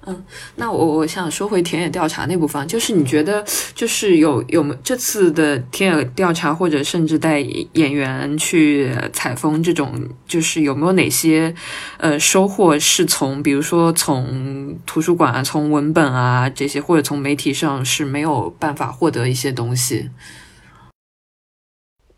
[0.04, 0.24] 嗯，
[0.56, 9.94] 那我我想说回田野调查那部分，就是你觉得就是有有没这次的田野调查，或者甚至带演员去采风这种，
[10.26, 11.54] 就是有没有哪些
[11.98, 20.10] 呃收获是从比如说从图书馆啊、从文本啊这些，或者从媒体上是没有办法获得一些东西？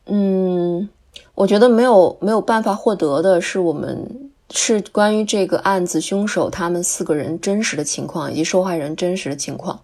[0.06, 0.88] 嗯，
[1.34, 4.23] 我觉得没有没有办法获得的是我们。
[4.56, 9.80] 是关于这个案子凶手他们四个人真实的情况以及受害人真实的情况，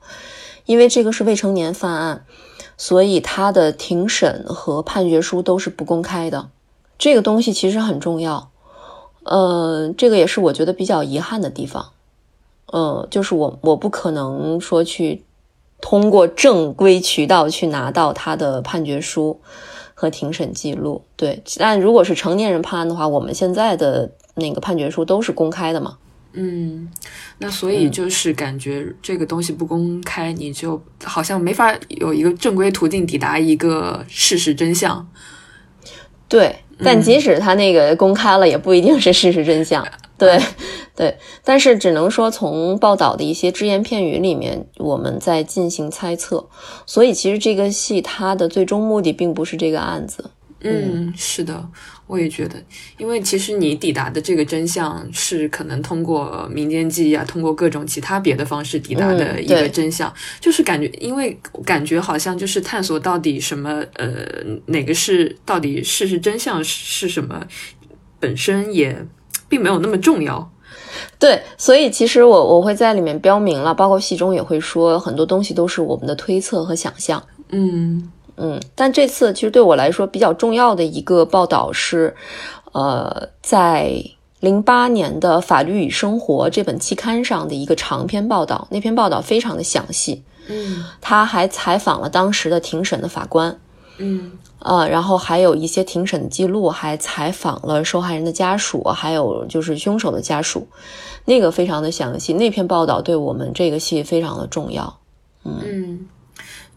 [0.64, 2.24] 因为这个是未成年犯案，
[2.76, 6.50] 所以他的庭审和判决书都是不公开的。
[6.96, 8.50] 这个东西其实很重要，
[9.24, 11.90] 呃，这个也是我觉得比较遗憾的地方。
[12.66, 15.24] 呃，就是我我不可能说去
[15.80, 19.40] 通过正规渠道去拿到他的判决书
[19.94, 21.02] 和庭审记录。
[21.16, 24.12] 对，但如果是成年人判案的话，我们现在的。
[24.40, 25.96] 那个判决书都是公开的嘛？
[26.32, 26.88] 嗯，
[27.38, 35.08] 那所以就是感觉这个东西不公开，你就好像没法有一个正规途径抵达一个事实真相。
[36.28, 39.84] 对，但即使他那个公开了，也不一定是事实真相。
[40.16, 40.38] 对，
[40.94, 46.46] 对，但是只能说从报道的一些只言片语里面，我们在进行猜测。
[46.86, 50.30] 所以其实这个戏它的最终目的并不是这个案子。
[50.60, 51.66] 嗯，是的。
[52.10, 52.60] 我也觉得，
[52.98, 64.10] 因为其实你抵达的这个真相是可能通过民间记忆啊，通过各种其他别的方式抵达的一个真相，就是感觉，因为感觉好像就是探索到底什么，呃，
[64.66, 67.46] 哪个是到底事实真相是什么，
[68.18, 69.06] 本身也
[69.48, 70.50] 并没有那么重要。
[71.20, 77.22] 对，所以其实我我会在里面标明了，包括戏中也会说很多东西都是我们的推测和想象。
[77.50, 78.10] 嗯。
[78.36, 82.14] 嗯，但这次其实对我来说比较重要的一个报道是，
[82.72, 84.02] 呃，在
[84.40, 88.66] 零八年的《法律与生活》这本期刊上的一个长篇报道。
[88.70, 93.60] 那篇报道非常的详细，嗯，他还采访了当时的庭审的法官，
[93.98, 100.66] 嗯，呃，然后还有一些庭审的记录，还采访了受害人的家属，还有就是凶手的家属，
[101.26, 102.32] 那个非常的详细。
[102.32, 104.98] 那篇报道对我们这个戏非常的重要，
[105.44, 106.06] 嗯。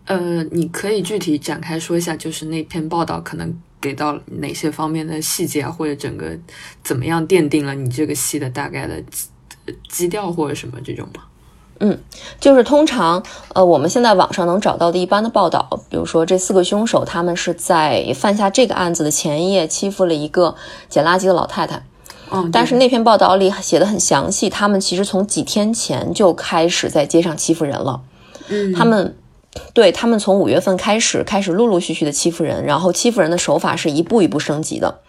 [0.06, 6.38] 呃，你可以具体展开说一下，就是那篇报道可能给到哪些方面的细节啊，或者整个
[6.84, 9.28] 怎么样奠定了你这个戏的大概的基
[9.88, 11.24] 基调或者什么这种吗？
[11.80, 12.00] 嗯，
[12.40, 13.22] 就是通常，
[13.54, 20.56] 呃，我们现在网上能找到的一般的报道，比如说这四个凶手，他们是在犯下这个案子的前一夜欺负了一个
[20.88, 21.84] 捡垃圾的老太太。
[22.32, 28.02] 嗯，但是那篇报道里写的很详细，他们其实从几天前就开始在街上欺负人了。
[28.48, 29.16] 嗯，他们
[29.74, 35.00] 对他们从五月份开始，开始陆陆续续的欺负人，然后欺负人的手法是一步一步升级的。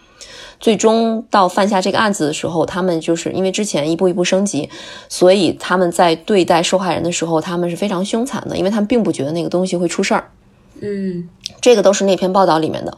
[0.57, 4.69] 最终到犯下这个案子的时候，他们就是因为之前一步一步升级，
[5.09, 10.31] 所以他们在对待受害人的时候，他们是非常凶残的，因为他们并不觉得那个东西会出事儿。
[10.79, 11.29] 嗯，
[11.59, 12.97] 这个都是那篇报道里面的，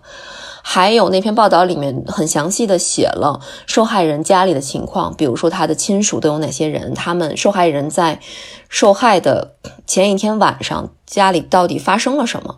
[0.69, 8.19] 还有那篇报道里面很详细的写了受害人家里的情况，比如说他的亲属都有哪些人，他们受害人在
[8.67, 9.53] 受害的
[9.87, 12.57] 前一天晚上家里到底发生了什么，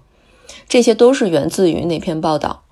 [0.68, 2.64] 这些都是源自于那篇报道。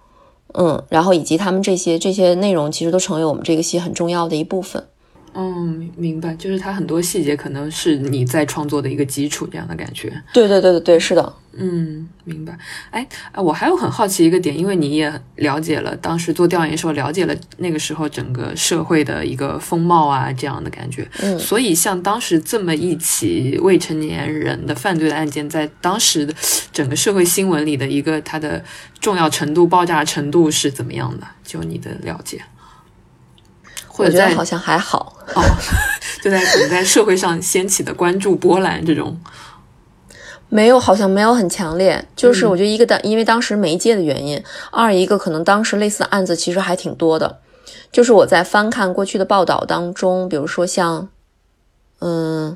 [0.56, 4.88] 嗯，然后以及他们这些这些内容，其实都成为我们这个戏很重要的一部分。
[5.40, 10.10] 嗯，明白，就是它很多细节可能是你在创作的一个基础，这样的感觉。
[10.34, 11.32] 对对对对对，是的。
[11.60, 12.58] 嗯，明白。
[12.90, 21.08] 哎，我还有很好奇一个点，因为你也了解了当时做调研时候了解了那个时候整个社会的一个风貌啊，这样的感觉。
[21.22, 26.34] 嗯，所以像当时这么一起未成年人的犯罪的案件，在当时的
[26.72, 28.64] 整个社会新闻里的一个它的
[29.00, 31.28] 重要程度、爆炸程度是怎么样的？
[31.44, 32.42] 就你的了解。
[33.98, 35.42] 我觉得好像还好哦，
[36.24, 39.20] 就在可能在社会上掀起的关注波澜这种，
[40.50, 42.06] 没有，好像没有很强烈。
[42.16, 47.40] 就是我觉得一个当因为当时媒介的原因，二一个可能当时类似的案子其实还挺多的。
[47.92, 51.10] 就是我在翻看过去的报道当中，比如说像
[52.00, 52.56] 嗯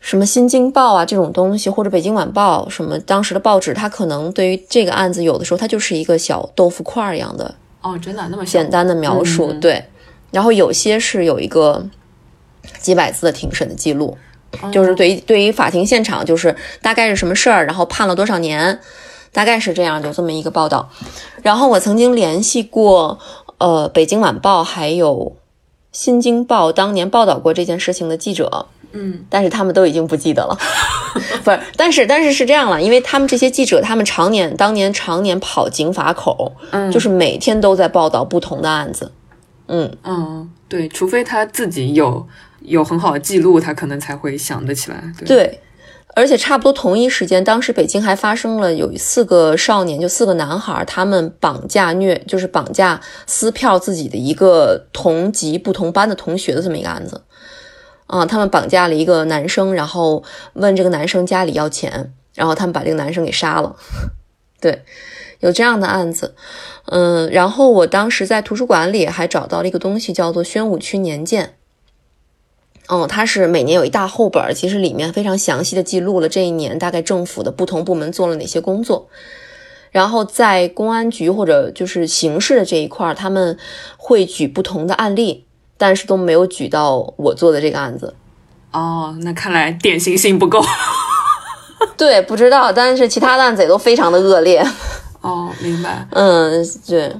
[0.00, 7.54] 什么《新京报》啊这种东西，或者《北京晚报》什么当时的报纸，它可能对于这个案子有的时候它就是一个小豆腐块一样的。
[7.82, 9.84] 哦，真的那么简单的描述，对。
[10.30, 11.86] 然后有些是有一个
[12.78, 14.16] 几百字的庭审的记录，
[14.70, 18.78] 就是对于对于法庭现场，就是大概是什么事儿，然后判了多少年，
[19.32, 20.90] 大概是这样，有这么一个报道。
[21.42, 23.18] 然后我曾经联系过，
[23.58, 25.14] 呃，《北京晚报》还有
[25.90, 28.66] 《新京报》当年报道过这件事情的记者。
[28.92, 30.58] 嗯，但是他们都已经不记得了，
[31.44, 39.12] 不是，但是但是是这样了，因为他们这些记者，他们常年当年常年跑警法口，嗯，就是每天都在报道不同的案子，
[39.68, 39.96] 嗯。
[40.04, 42.26] 嗯，对，除非他自己有
[42.62, 45.60] 有很好的记录，他可能才会想得起来，对，
[46.14, 57.22] 而且差不多同一时间，当时北京还发生了有四个少年，就四个男孩，他们绑架虐，就是绑架撕票自己的一个同级不同班的同学的这么一个案子。
[58.10, 63.76] 啊，他们绑架了一个男生，然后问这个男生家里要钱，然后他们把这个男生给杀了。
[64.60, 64.82] 对，
[65.38, 66.34] 有这样的案子。
[66.86, 71.54] 嗯，然后我当时在图书馆里还找到了一个东西，叫做《宣武区年鉴》。
[72.92, 79.08] 哦，它是每年有一大厚本，其实里面非常详细的记录了这一年大概政府的不同部门做了哪些工作。
[79.92, 83.56] 然后在公安局或者就是刑事的这一块，他们
[83.96, 85.46] 会举不同的案例。
[85.80, 88.14] 但是都没有举到我做的这个案子，
[88.70, 90.62] 哦，那看来典型性不够。
[91.96, 94.62] 对，不知道，但是其他的案子也都非常的恶劣。
[95.22, 96.06] 哦，明白。
[96.10, 97.10] 嗯，对。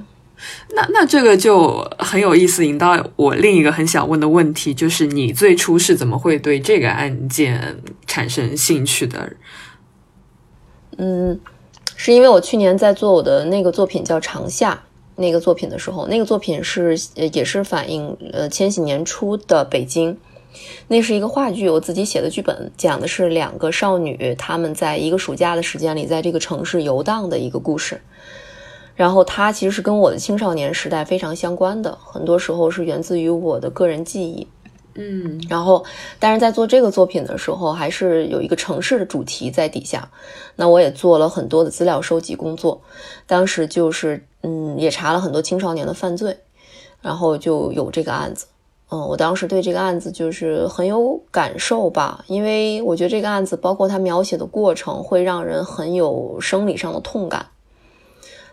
[0.75, 9.33] 那那这个就很有意思，引到我另一个很想问的问题，就是你最初是怎么会对这个案件产生兴趣的？
[10.99, 11.39] 嗯，
[11.95, 14.73] 是因为我去年在做我的那个作品叫《长夏》。
[15.21, 16.97] 那个作品的时候，那个作品是
[17.31, 20.17] 也是反映呃千禧年初的北京，
[20.89, 28.01] 那是一个话剧，我自己写的剧本，讲的是两个少女她们在一个暑假的时间里在这个城市游荡的一个故事。
[28.93, 34.47] 然后它其实是跟我的青少年时代非常相关的，很多时候是源自于我的个人记忆。
[34.95, 35.83] 嗯，然后
[36.19, 40.09] 但是在做这个作品的时候，还是有一个城市的主题在底下。
[40.55, 42.81] 那我也做了很多的资料收集工作，
[43.25, 44.25] 当时就是。
[44.43, 46.35] 嗯，也查了很多青少年的犯罪，
[46.99, 48.47] 然后就有这个案子。
[48.89, 57.45] 嗯，我当时对这个案子就是很有感受吧，因为我觉得这个案子包括他描写的过程会让人很有生理上的痛感，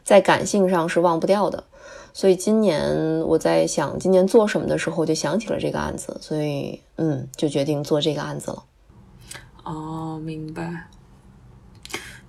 [0.05, 1.64] 在感性上是忘不掉的。
[2.19, 8.64] 所以今年我在想今年做什么的时候，就想起了这个案子，所以嗯，就决定做这个案子了。
[9.62, 10.89] 哦，明白。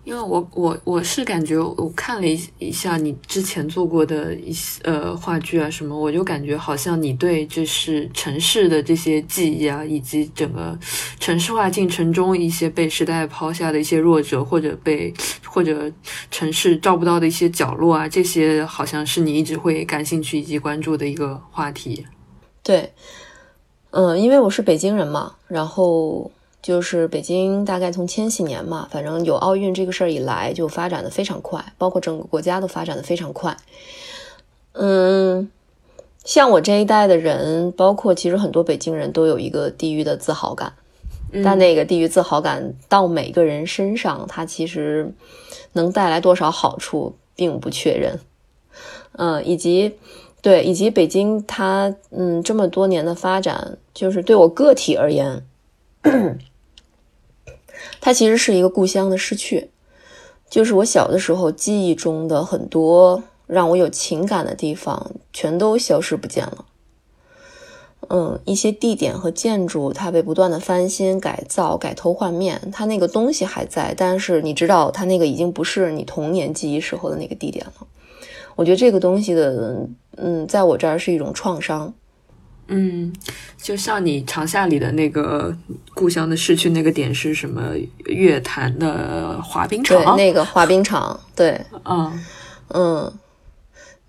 [0.09, 10.75] 因为我我我是感觉我看了一一下你之前做过的一些呃话剧啊什么，我就感觉好像你对就是城市的这些记忆啊，以及整个
[11.19, 15.13] 城市化进程中一些被时代抛下的一些弱者，或者被
[15.45, 15.91] 或者
[16.31, 22.03] 城市照不到的一些角落啊，这些好像是你一直会感兴趣以及关注的一个话题。
[22.63, 22.91] 对，
[23.91, 26.31] 嗯，因为我是北京人嘛，然后。
[26.61, 33.55] 就是北京，大概从千禧年嘛，反正有奥运这个事儿以来，就发展的非常快，包括整个国家都发展的非常快。
[34.73, 35.49] 嗯，
[36.23, 40.73] 像我这一代的人，包括其实很多北京人都有一个地域的自豪感，
[41.43, 45.11] 但那个地域自豪感到每个人身上，它其实
[45.73, 48.19] 能带来多少好处，并不确认。
[49.13, 49.93] 嗯，以及
[50.41, 55.43] 对，以及北京它嗯这么多年的发展，就是对我个体而言。
[58.01, 59.69] 它其实是一个故乡的失去，
[60.49, 66.65] 就是我小的时候记忆中的很多让我有情感的地方，全都消失不见了。
[68.07, 77.87] 嗯，一些地点和建筑，它被不断的翻新、改造、改头换面，它那个东西还在，但是你知道，它那个已经不是你童年记忆时候的那个地点了。
[78.55, 79.85] 我觉得这个东西的，
[80.17, 81.93] 嗯，在我这儿是一种创伤。
[82.71, 83.11] 嗯，
[83.57, 85.55] 就像你长夏里的那个
[85.95, 87.73] 故乡的逝去那个点是什么？
[88.05, 92.25] 乐坛的滑冰场，对，那个滑冰场，对， 嗯
[92.67, 93.11] 嗯，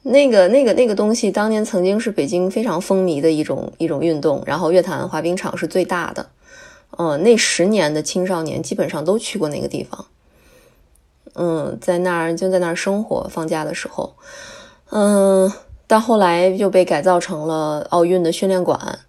[0.02, 6.28] 那个那个那个东西，当年曾经是北京非常风靡的一种一种运动，然后乐坛滑冰场是最大的，
[6.98, 10.04] 嗯，那十年的青少年基本上都去过那个地方，
[11.32, 14.14] 嗯，在那儿就在那儿生活，放假的时候，
[14.90, 15.50] 嗯。
[15.90, 19.00] 但后来就被改造成了奥运的训练馆，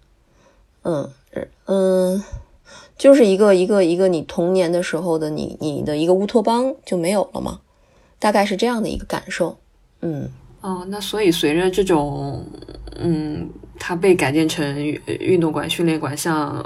[0.82, 1.08] 嗯
[1.66, 2.20] 嗯，
[2.98, 7.60] 就是一个一个一个你童年的时候的你你的一个乌托邦就没有了吗？
[8.18, 9.56] 大概是这样的一个感受，
[10.00, 10.28] 嗯
[10.60, 12.44] 哦，那所以随着这种
[12.96, 14.84] 嗯，它被改建成
[15.20, 16.64] 运动馆、训练馆，像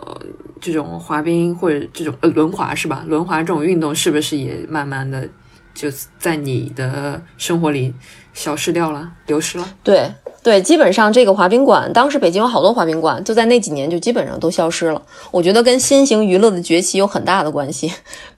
[0.62, 3.05] 这种滑冰或者这种呃轮滑是吧？
[3.07, 5.29] 轮滑这种运动是不是也慢慢的
[5.75, 7.93] 就在你的生活里？
[8.37, 9.68] 消失掉了，流失了。
[9.82, 10.12] 对
[10.43, 15.03] 对，基本上这个滑冰馆，当时北京有好多滑冰馆，就在那几年就基本上都消失了。
[15.32, 17.89] 我觉得跟新型娱乐的崛起有很大的关系，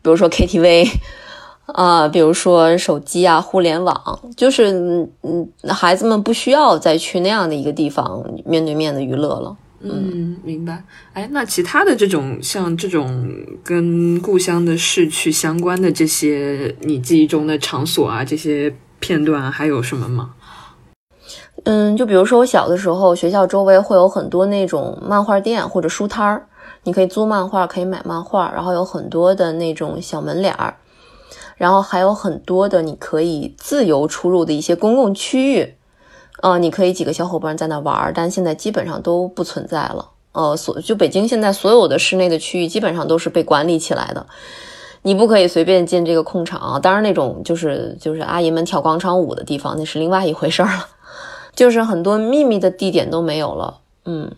[0.00, 0.88] 比如说 KTV
[1.66, 9.54] 啊，比如说手机啊，互联网，就是嗯嗯，孩子们不需要再去那样的一个地方面对面的娱乐了。
[9.80, 10.82] 嗯，明白。
[11.12, 13.28] 哎，那其他的这种像这种
[13.62, 18.74] 跟故乡的逝去相关的这些你记忆中的场所啊，这些。
[19.00, 20.34] 片段还有什么吗？
[21.64, 26.46] 嗯，就比如说我小的时候，学校周围会有很多那种漫画店或者书摊儿，
[26.84, 30.76] 你可以租漫画，可以买漫画，然后有很多的那种小门脸儿，
[31.56, 35.74] 然后还有很多的你可以自由出入的一些公共区域，
[36.40, 40.10] 呃，你可以几个小伙伴在那玩儿，但现在基本上都不存在了。
[40.32, 44.26] 呃，所就北京现在所有的室内的区域基本上都是被管理起来的。
[45.08, 50.86] 你不可以随便进这个空场，当然那种就是就是阿姨们跳广场舞的地方，那是另外一回事儿了。
[51.56, 53.78] 就是很多秘密的地点都没有了。
[54.04, 54.30] 嗯，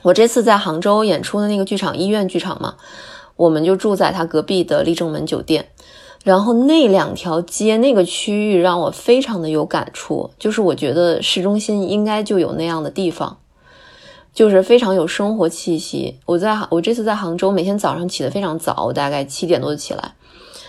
[0.00, 2.76] 我这次在杭州演出的那个剧场医院剧场嘛，
[3.36, 5.68] 我们就住在他隔壁的立正门酒店，
[6.24, 13.36] 然后那两条街那个区域让我非常的有感触，就是我觉得市中心应该就有那样的地方。
[14.36, 16.20] 就是非常有生活气息。
[16.26, 20.12] 我在我这次在杭州，每天早上起得非常早，我大概七点多就起来，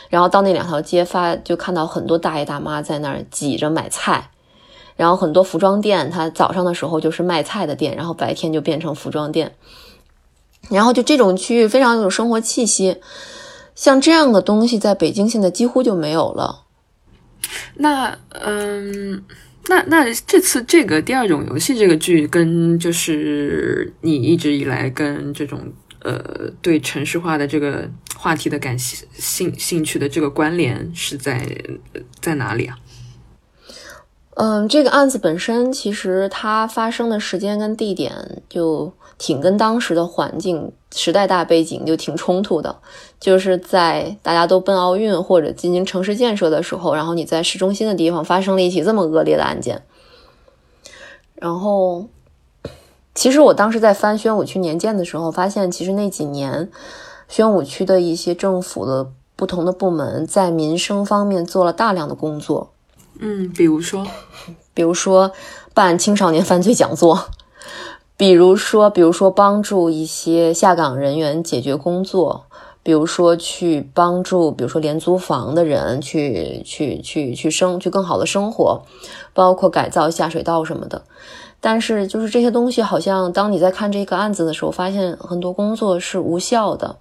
[0.09, 4.32] 然后到那两条街发，就看到很多大爷大妈在那儿挤着买菜，
[4.95, 9.53] 然后很多服装店，它早上的时候就是卖菜的店，然后白天就变成服装店，
[10.70, 13.01] 然后就这种区域非常有生活气息。
[13.76, 16.61] 像这样的东西在北京现在几乎就没有了。
[17.76, 19.26] 那嗯。
[19.70, 25.59] 那那这次这个第二种游戏这个剧跟就是你一直以来跟这种
[26.03, 31.45] 呃对城市化的这个话题的感兴兴兴趣的这个关联是在
[32.22, 32.78] 在哪里啊？
[34.36, 38.13] 嗯，这个案子本身其实它发生的时间跟地点
[38.47, 42.78] 就挺跟当时的环境、时代大背景就挺冲突的，
[43.20, 49.84] 就是在大家都奔奥运或者进行城市建设的时候，然后你在市中心的地方发生了一起这么恶劣的案件。
[51.36, 52.07] 然后，
[53.13, 56.70] 其实我当时在翻宣武区年鉴的时候，发现其实那几年
[57.28, 62.72] 宣武区的一些政府的不同的部门在民生方面做了大量的工作。
[63.20, 64.05] 嗯，比如说，
[64.74, 65.32] 比如说
[65.74, 67.30] 办青少年犯罪讲座，
[68.18, 72.45] 比如说，比如说帮助一些下岗人员解决工作，
[72.82, 78.82] 比如说去帮助，比如说廉租房的人去去去去生去更好的生活，
[79.36, 81.03] 包括改造下水道什么的。
[81.61, 86.97] 但是就是这些东西，好像当你在看这个案子的时候，发现很多工作是无效的。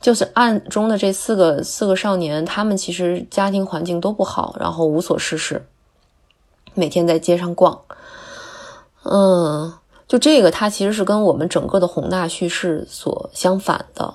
[0.00, 5.66] 就是案中的这四个四个少年，他们其实家庭环境都不好，然后无所事事，
[6.74, 7.82] 每天在街上逛。
[9.02, 9.74] 嗯，
[10.10, 14.14] 就这个，它其实是跟我们整个的宏大叙事所相反的。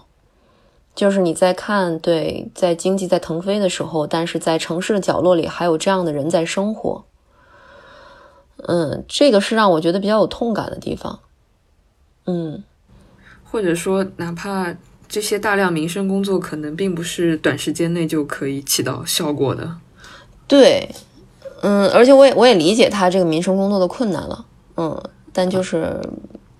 [0.93, 7.05] 就是你在看，对，在经济在腾飞的时候，但是在城市的角落里，还有这样的人在生活。
[8.67, 11.19] 嗯，这个是让我觉得比较有痛感的地方。
[12.25, 12.61] 嗯，
[13.49, 14.75] 或者说，哪怕
[15.07, 19.77] 这些大量民生工作，可能并不是短时间内就可以起到效果的。
[20.45, 20.93] 对，
[21.61, 24.45] 嗯，而且我也我也理解他这个民生工作的困难了。
[24.75, 25.01] 嗯，
[25.35, 26.01] 但就是，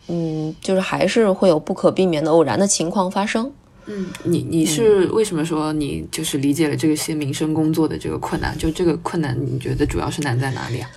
[0.09, 3.49] 嗯，就是还是会有不可避免的偶然的情况发生。
[3.85, 8.57] 嗯，你你是为什么说你就是理解了这些民生工作的这个困难？
[8.57, 10.89] 就这个困难，你觉得主要是难在哪里啊？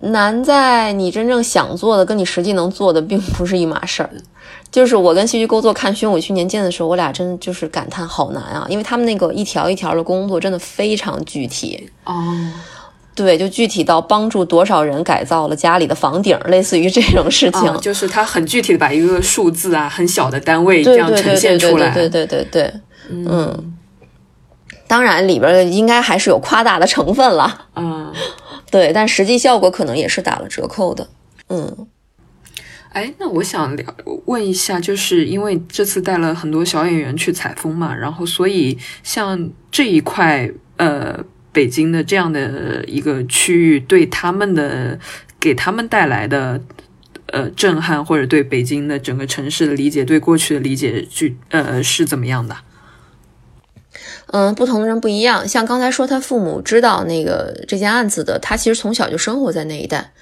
[0.00, 4.10] 难在你真正想做的跟你实际能做的并不是一码事儿。
[4.70, 12.12] 就是我跟戏剧工作看宣武区年鉴的时候，我俩真就是感叹好难啊，因为他们那个一条一条的工作真的非常具体哦。
[13.14, 17.80] 对，就具体到帮助多少人改造了家里的房顶，类似于这种事情。
[17.80, 21.90] 就是他很具体的把一个数字啊，很小的单位这样呈现出来。
[21.90, 22.74] 对对对对对，
[23.10, 23.74] 嗯。
[24.86, 27.66] 当然里边应该还是有夸大的成分了。
[27.76, 28.12] 嗯。
[28.70, 31.06] 对，但实际效果可能也是打了折扣的。
[31.50, 31.86] 嗯，
[32.88, 33.86] 哎，那我想聊
[34.24, 41.18] 问一下，就是因为这次带了很多小演员去采风嘛，然后所以像这一块呃
[41.52, 44.98] 北京的这样的一个区域，对他们的
[45.38, 46.60] 给他们带来的
[47.26, 52.56] 呃震撼，或者对北京的整个城市的理解，对过去的理解，去呃是怎么样的？
[54.28, 55.46] 嗯，不同的人不一样。
[55.46, 60.12] 像刚才说，他父母知道那个这件案子的，他其实从小就生活在那一带，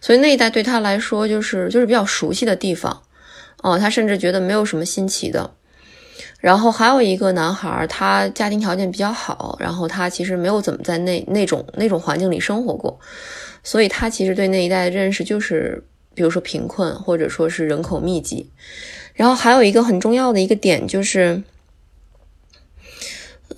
[0.00, 3.02] 所以那一带对他来说就是就是比较熟悉的地方。
[3.62, 5.52] 哦，他甚至觉得没有什么新奇的。
[6.40, 12.98] 然后还有一个男孩，他家庭条件比较好，然后他其实没有怎么在那那种那种环境里生活过，
[13.64, 15.82] 所以他其实对那一带的认识就是，
[16.14, 18.50] 比如说贫困，或者说是人口密集。
[19.14, 21.42] 然后还有一个很重要的一个点就是。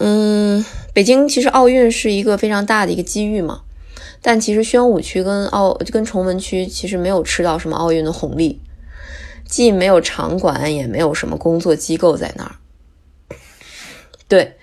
[0.00, 3.62] 嗯，北京其实奥运是一个非常大的一个机遇嘛，
[4.22, 8.60] 但其实宣武区跟奥跟崇文区其实没有吃到什么奥运的红利，
[9.44, 12.54] 既没有场馆，也没有什么工作机构在那儿。
[14.28, 14.56] 对，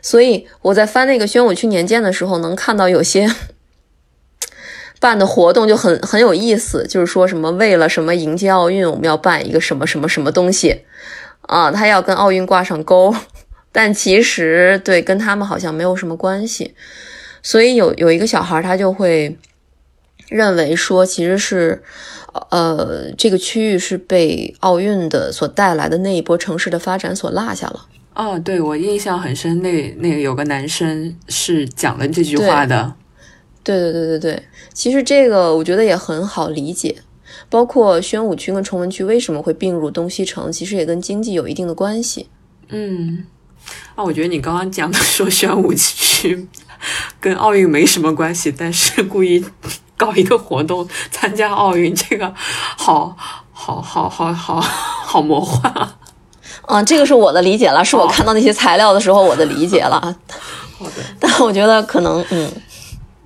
[0.00, 3.30] 所以我在翻那个宣武区年鉴的时候，能看到有些
[4.98, 10.82] 办的活动就很很有意思，就是说什么为了什么迎接奥运，我们要办一个什么什么什么东西
[11.42, 13.14] 啊，他要跟奥运挂上钩。
[13.74, 16.74] 但其实对跟他们好像没有什么关系，
[17.42, 19.38] 所以有有一个小孩他就会
[20.28, 21.82] 认为说，其实是
[22.50, 27.86] 呃这个区域是被奥运的所带来的那一波城市的发展所落下了。
[28.14, 32.94] 哦，对我印象很深，那那个有个男生是讲了这句话的。
[33.64, 34.42] 对对对对对，
[34.74, 36.96] 其实这个我觉得也很好理解，
[37.48, 42.28] 包括宣武区跟崇文区为什么会并入东西城，其实也跟经济有一定的关系。
[42.68, 43.24] 嗯。
[43.94, 46.48] 啊，我觉得你刚刚讲的说宣武区
[47.20, 49.44] 跟奥运没什么关系，但是故意
[49.96, 53.16] 搞一个活动参加奥运，这个好
[53.52, 55.96] 好好好好好魔幻啊！
[56.62, 60.00] 啊，这个是我的理解了，是我看到那些材料的时候我的理解了。
[60.78, 62.50] 好的， 但我觉得可能，嗯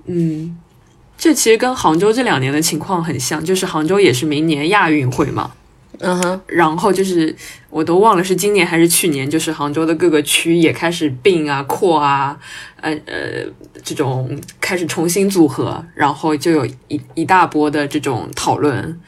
[0.05, 0.57] 嗯，
[1.17, 5.51] 这其实跟杭州这两年的情况很像，就是杭州也是明年亚运会嘛。
[5.99, 7.35] 嗯哼，然后就是
[7.71, 12.37] 我都忘了是今年还是去年，就是杭州的各个区也开始并啊、扩啊，
[12.81, 13.43] 呃呃，
[13.83, 18.99] 这种开始重新组合，然后就有一一大波的这种讨论，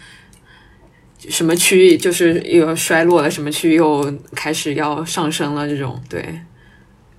[1.27, 6.39] 什么区域就是又衰落了，什么区域又开始要上升了，这种对，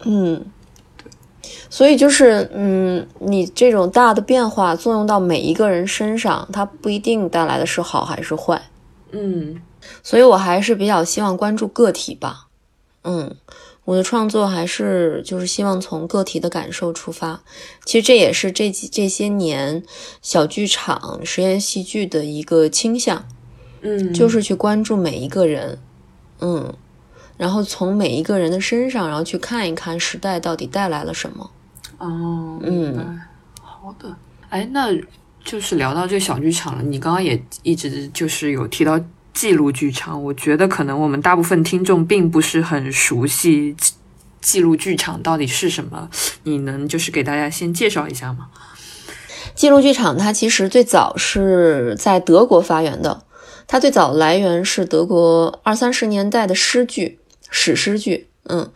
[0.06, 0.42] 嗯，
[1.68, 8.62] 所以就是嗯，你这种大的变化作用到每一个人身上，它不一定带来的是好还是坏。
[9.10, 9.60] 嗯，
[10.02, 12.46] 所以我还是比较希望关注个体吧。
[13.04, 13.36] 嗯，
[13.84, 17.42] 我的创作还是就是希望从个体的感受出发。
[17.84, 19.82] 其实这也是这几这些年
[20.22, 23.26] 小剧场、实验戏剧的一个倾向。
[23.82, 25.78] 嗯，就是去关注每一个人。
[26.40, 26.74] 嗯，
[27.36, 31.50] 然后从每一个人的身上，然后去看一看时代到底带来了什么。
[31.98, 33.20] 哦，嗯，
[33.62, 34.16] 好的。
[34.48, 34.88] 哎，那。
[35.42, 39.00] 就是聊到这个小剧场了，你刚刚也一直就是有提到
[39.32, 43.74] 记录剧场，我觉得可能我们大部分听众并不是很熟悉
[44.42, 46.10] 记录剧场到底是什么。
[46.42, 48.48] 你能就是给大家先介绍一下吗？
[49.54, 53.24] 记录剧场它其实最早是在德国发源的，
[53.70, 58.68] 它最早来源是德国二三十年代的诗剧、史诗剧，嗯。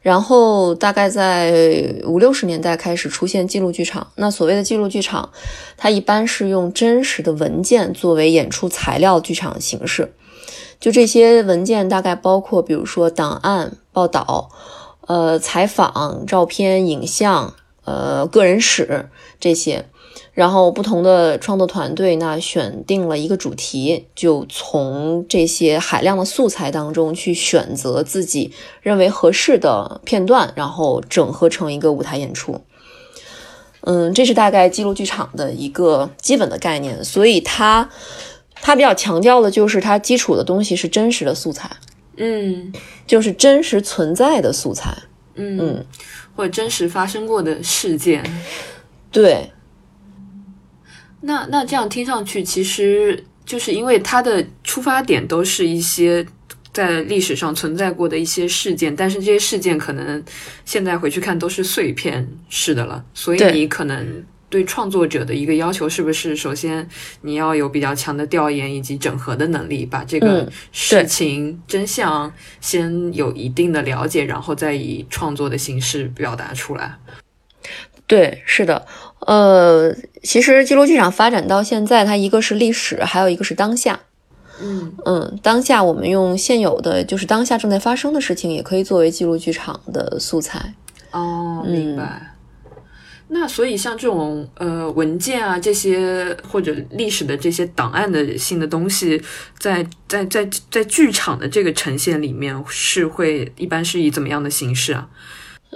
[0.00, 4.10] 然后大概在五六十年代开始出现记录剧场。
[4.14, 5.28] 那所谓的记录剧场，
[5.76, 10.14] 它一般是用真实的文件作为演出材料，剧场形式。
[10.80, 14.48] 就这些文件大概包括，比如说档案、报道、
[15.06, 17.52] 呃采访、照片、影像、
[17.84, 19.84] 呃个人史这些。
[20.32, 32.60] 然后不同的创作团队那选定了一个主题，就从这些海量的素材当中去选择自己认为合适的片段，然后整合成一个舞台演出。
[33.82, 37.04] 嗯，这是大概记录剧场的一个基本的概念。
[37.04, 37.90] 所以它
[38.54, 41.68] 它比较强调的就是它基础的东西是真实的素材，
[42.16, 42.72] 嗯，
[43.06, 44.96] 就是真实存在的素材，
[45.34, 45.84] 嗯，
[46.36, 48.22] 或者真实发生过的事件，
[49.10, 49.50] 对。
[51.22, 56.24] 那那这样听上去，其实就是因为它的出发点都是一些
[56.72, 60.22] 在历史上存在过的一些事件，但是这些事件可能
[60.64, 66.88] 现在回去看都是碎片式的了，所以你可能对创作者的一个要求是不是，首先
[67.22, 76.98] 你要有比较强的调研以及整合的能力，把这个事情真相先有一定的了解，然后再以创作的形式表达出来。
[78.06, 78.86] 对，是的。
[79.26, 84.00] 呃，其实记录剧场发展到现在，它一个是历史，还有一个是当下。
[84.62, 90.74] 嗯嗯，当下我们用现有的，就是当下正在发生的事情，也可以作为记录剧场的素材。
[91.12, 92.34] 哦，明白。
[93.28, 99.22] 那所以像这种呃文件啊这些或者历史的这些档案的性的东西，
[99.58, 105.08] 在在在在剧场的这个呈现里面，是会一般是以怎么样的形式啊？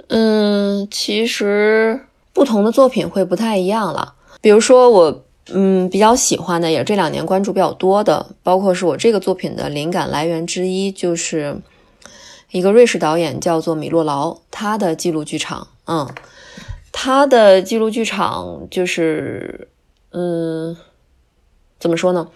[0.09, 2.01] 嗯，其实。
[2.35, 5.23] 不同的作品会不太一样了，比如说我，
[5.53, 11.61] 嗯，比较喜欢的，也是这两年关注比较多的，包括是我这个作品的灵感来源之一，就是
[12.51, 16.13] 一个瑞士导演叫做米洛劳，他的记录剧场，嗯，
[16.91, 19.69] 他的记录剧场就是，
[20.11, 20.75] 嗯，
[21.79, 22.27] 怎么说呢？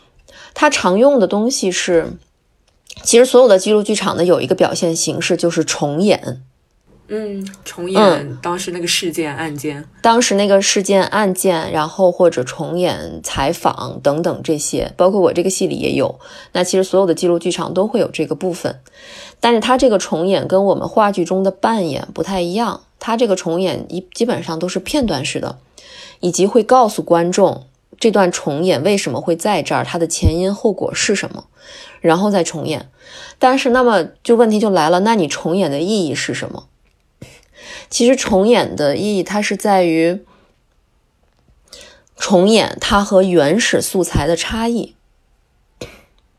[0.53, 2.13] 他常用的东西是，
[3.03, 6.41] 其实所有的记录剧场的有一个表现形式就是重演。
[7.11, 16.19] 嗯，重演当时那个事件案件，当时那个事件案件，然后或者重演采访等等这些，包括我这个戏里也有。
[16.53, 18.79] 那其实所有的记录剧场都会有这个部分，
[19.39, 22.81] 但是它这个重演跟我们话剧中的扮演不太一样。
[22.99, 25.57] 它这个重演一基本上都是片段式的，
[26.19, 27.65] 以及会告诉观众
[27.99, 31.45] 这段重演为什么会在这儿，它的前因后果是什么，
[32.01, 32.89] 然后再重演。
[33.39, 36.65] 但是那么就问题就来了，那你重演的意义是什么？
[37.89, 40.23] 其实重演的意义，它是在于
[42.17, 44.95] 重演它和原始素材的差异。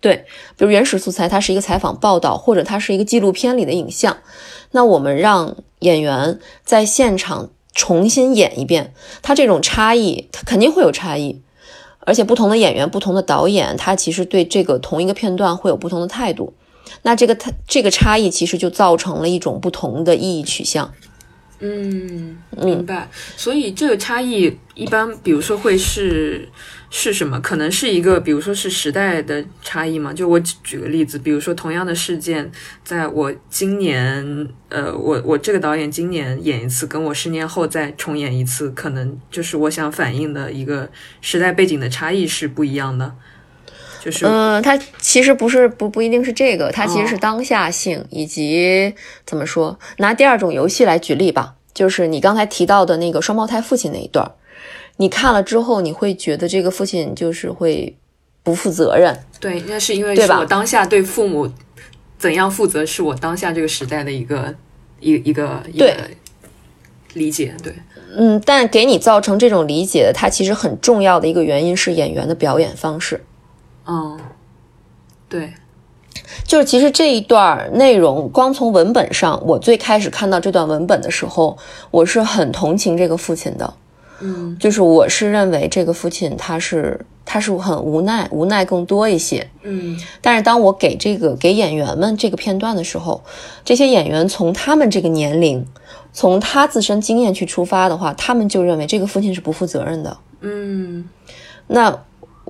[0.01, 0.24] 对，
[0.57, 4.18] 比如原始素材，它是一个采访报道，或者它是一个纪录片里的影像。
[4.70, 11.43] 那我们让演员在现场重新演一遍，它这种差异，它肯定会有差异。
[12.07, 16.55] 而且不同的演员、不同的导演，他其实对这个同一个片段会有不同的态度。
[17.03, 20.95] 那这个它这个差异，其实就造成了一种不同的意义取向。
[21.61, 23.08] 嗯，明白。
[23.36, 26.48] 所以这个差异一般，比如说会是
[26.88, 27.38] 是什么？
[27.40, 30.12] 可能是一个，比如说是时代的差异嘛。
[30.12, 32.50] 就我举个例子，比如说同样的事件，
[32.82, 40.90] 在我今年，呃，我我这个导演今年演一次，跟我十年后再重演一次，可能就是我想反映的一个
[41.20, 43.14] 时代背景的差异是不一样的。
[44.03, 48.94] 就是，嗯，它其实不是不不一定是这个，它其实是当下性以及
[49.26, 49.78] 怎么说？
[49.98, 54.32] 拿第二种游戏来举例吧，就是你刚才提到的那个双胞胎父亲那一段，
[54.96, 57.94] 你看了之后，你会觉得这个父亲就是会
[58.42, 59.14] 不负责任。
[59.38, 61.46] 对，那是因为是我当下对父母
[62.18, 64.55] 怎样负责，是我当下这个时代的一个
[64.98, 65.94] 一一个一个
[67.12, 67.55] 理解。
[67.62, 67.74] 对，
[68.16, 73.22] 嗯，但给你造成这种理解的，它其实很重要的一个原因是演员的表演方式。
[73.87, 74.20] 嗯，
[75.28, 75.53] 对，
[76.45, 81.57] 就是其实这一段内容，光从文本上，我最开始看到这段文本的时候，
[81.91, 83.74] 我是很同情这个父亲的。
[84.20, 89.49] 嗯，就是我是认为这个父亲他是他是很无奈，无奈更多一些。
[89.62, 93.22] 嗯，但是当我给这个给演员们这个片段的时候，
[93.64, 95.66] 这些演员从他们这个年龄，
[96.12, 100.18] 从他自身经验去出发的话，他们就认为这个父亲是不负责任的。
[100.43, 101.09] 嗯，
[101.66, 101.99] 那。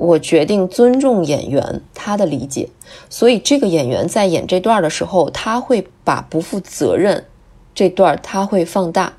[0.00, 2.68] 我决定尊重演员他的理解，
[3.08, 7.26] 所以这个演员在演这段的时候，他会把不负责任
[7.74, 9.12] 这段他会放大。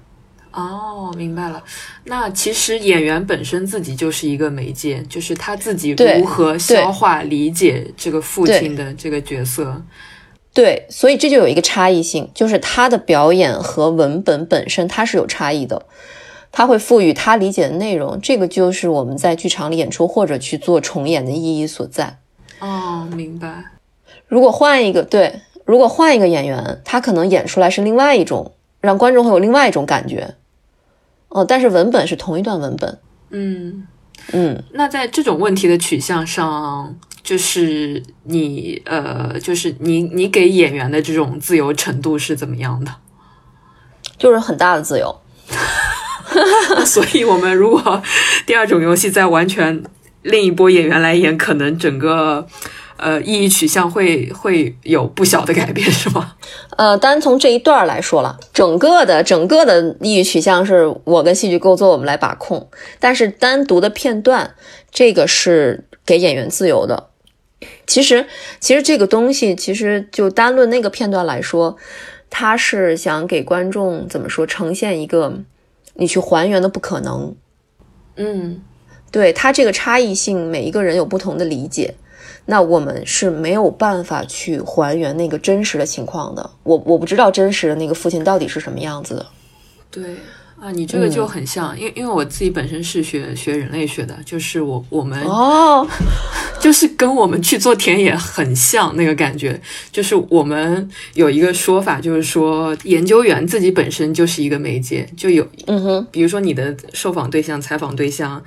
[0.51, 1.63] 哦，明白了。
[2.03, 9.81] 那其实演员本身自己就是一个媒介，就是他自己如何消化、理解这个父亲的这个角色。
[10.53, 15.85] 对，所以这就有一个差异性，就是他的表演和文本本身它是有差异的，
[16.51, 22.19] 他会赋予他理解的内容，这个就是我们在剧场里演出或者去做重演的意义所在。
[22.59, 23.63] 哦，明白。
[24.27, 30.35] 如果换一个对，如果换一个演员，他可能演出来是另外一种，让观众会有另外一种感觉。
[31.29, 32.99] 哦，但是文本是同一段文本。
[33.29, 33.87] 嗯，
[34.33, 42.93] 嗯，那在这种问题的取向上，就是你呃，就是你你给演员的这种自由程度是怎么样的？
[44.17, 45.15] 就是很大的自由。
[46.85, 48.01] 所以，我们如果
[48.45, 49.83] 第二种游戏再完全
[50.21, 52.47] 另一波演员来演，可能整个
[52.97, 56.33] 呃意义取向会会有不小的改变，是吗？
[56.77, 62.69] 呃，单从这一段来说了，整个的整个的意义取向是我跟戏剧构作我们来把控，
[62.99, 64.55] 但是单独的片段，
[64.91, 67.09] 这个是给演员自由的。
[67.85, 68.25] 其实，
[68.59, 71.77] 其实这个东西，其实就单论那个片段来说，
[72.29, 75.33] 它是想给观众怎么说，呈现一个
[75.93, 77.35] 你去还原的不可能。
[78.15, 78.61] 嗯
[79.11, 81.95] 对它这个差异性，每一个人有不同的理解。
[82.45, 86.49] 那我们是没有办法去还原那个真实的情况的。
[86.63, 89.25] 我我不知道真实的那个父亲到底是什么样子的。
[89.89, 90.15] 对
[90.61, 95.87] 啊，你这个就很像，因为因为我自己本身是学学人类学的，就是我我们哦，
[96.61, 99.59] 就是跟我们去做田野很像那个感觉，
[99.91, 108.43] 就是我们有一个说法，就是说研究员自己本身就是一个媒介，就有嗯哼，比如说你的受访对象、采访对象，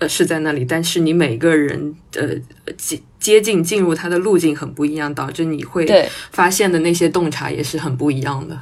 [0.00, 2.30] 呃是在那里，但是你每个人呃
[2.76, 5.86] 接接近进入他的路径很不一样，导致你会
[6.32, 8.58] 发现的那些洞察也是很不一样的。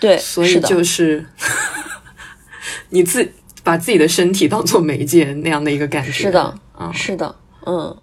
[0.00, 1.22] 对，所以就是
[2.90, 3.32] 你自
[3.64, 6.12] 把自己的身体当做媒介那样的一个感觉。
[6.12, 7.34] 是的，嗯是的，
[7.66, 7.96] 嗯。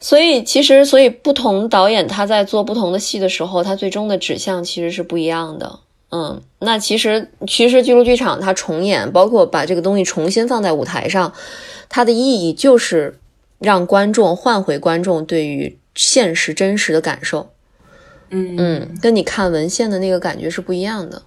[0.00, 5.80] 所以其实，所以不同导演他在做不同的戏的时候，他最终的指向其实是不一样的。
[6.10, 11.34] 嗯，那其实其实纪录剧场它重演，包括把这个东西重新放在舞台上，
[11.88, 13.18] 它的意义就是
[13.58, 17.50] 让观众换回观众对于现实真实的感受。
[18.30, 21.22] 嗯嗯，跟你看文献的那个感觉是不一样的。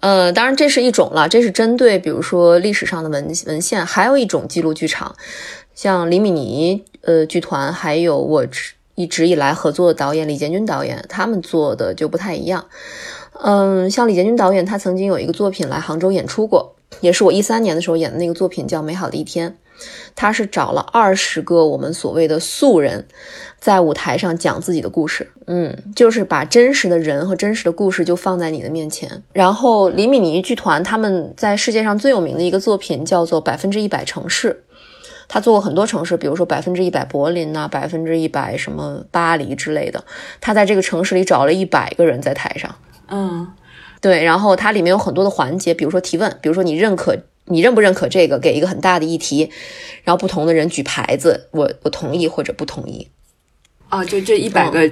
[0.00, 5.14] 呃，当然这是一种了，这是针对比如说历史上的文文献，还有一种记录剧场，
[5.74, 8.46] 像李米尼呃剧团，还有我
[8.94, 12.66] 一直以来合作的导演李建军导演，他们做的就不太一样。
[13.40, 19.50] 嗯，像李建军导演，他曾经有一个作品来杭州演出过，也是我一三年的时候演的那个作品，叫《美好的一天》。
[20.14, 23.06] 他是找了二十个我们所谓的素人，
[23.60, 29.22] 在舞台上讲自己的故事，嗯，就是把真实的人和真实的故事就放在你的面前。
[29.32, 34.50] 然后李米尼剧团他们在世界上最有名的一个作品叫做《百分之一百城市》，
[35.28, 40.04] 他做过很多城市，比如说百分之一百柏林呐、百分之一百什么巴黎之类的。
[40.40, 42.74] 他在这个城市里找了一百个人在台上，
[43.08, 43.46] 嗯
[44.00, 47.16] 对，然后它里面有很多的环节，比如说提问，比如说你认可
[47.50, 49.50] 你认不认可这个，给一个很大的议题，
[50.04, 53.08] 然后不同的人举牌子，我我同意或者不同意。
[53.88, 54.90] 啊，就这一百个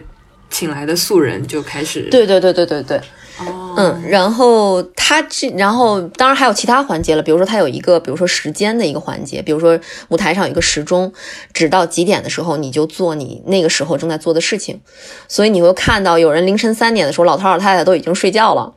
[0.49, 2.97] 请来的素人就开始对对对对对对，
[3.39, 9.79] 哦嗯，然后他这，然后当然还有其他环节了，比如说他有一个，比如说时间的一个环节，比如说
[10.09, 11.13] 舞台上有一个时钟，
[11.53, 14.81] 指到几点的时候，你就做你那个时候正在做的事情，
[15.29, 18.73] 所以你会看到有人凌晨三点的时候，老头老太太都已经睡觉了，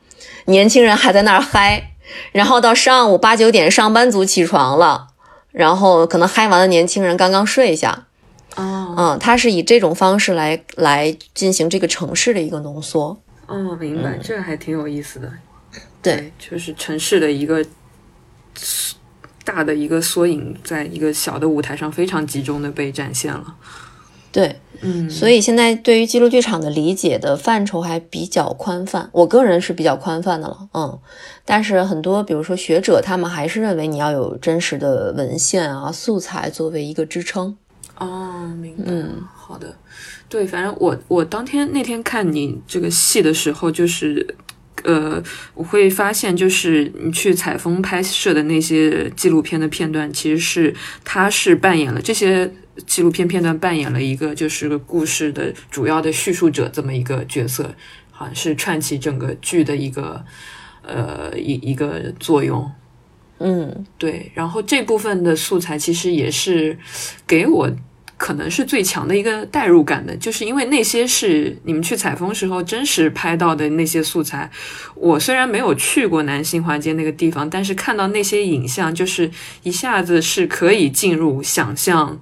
[0.46, 1.92] 年轻人还在那儿嗨，
[2.32, 5.08] 然后到上午八九点，上班族起床了，
[5.50, 8.06] 然后可能嗨完的，年轻人刚刚睡下，
[8.56, 15.28] 哦嗯，他是以这种方式来来进行这个城市的一个浓缩，哦，明白，这个还挺有意思的。
[15.28, 15.38] 嗯
[16.02, 17.62] 对，就是城市的一个
[19.44, 23.54] 大的一个缩影，在一个小的舞台上非常集中的被展现了。
[24.32, 24.58] 对。
[24.80, 30.98] 嗯，所以现在对于记录剧场的理解的范畴还比较宽泛，我个人是比较宽泛的了，嗯。
[31.50, 37.56] 但是很多比如说学者，他们还是认为你要有真实的文献啊、素材作为一个支撑。
[37.98, 38.84] 哦，明白。
[38.86, 39.76] 嗯，好的。
[40.28, 44.36] 对，反正我我当天那天看你这个戏的时候，就是。
[44.84, 45.22] 呃，
[45.52, 50.74] 我会发现，就是你去采风拍摄的那些纪录片的片段，其实是
[51.04, 52.50] 他是扮演了这些
[52.86, 57.74] 纪录片片段扮演了一个就是个故事的主要的叙述者这么一个角色，
[58.10, 60.24] 好像是串起整个剧的一个
[60.82, 62.70] 呃一一个作用。
[63.38, 66.76] 嗯对，然后这部分的素材其实也是
[67.26, 67.70] 给我
[68.18, 74.50] 可能是最强的一个代入感的，就是因为那些是你们去采风时候真实拍到的那些素材。
[74.94, 79.30] 我虽然没有去过南新华街那个地方，但是看到那些影像，就是
[79.62, 82.20] 一下子是可以进入想象，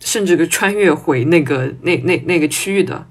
[0.00, 3.06] 甚至个穿越回那个那那那个区域的。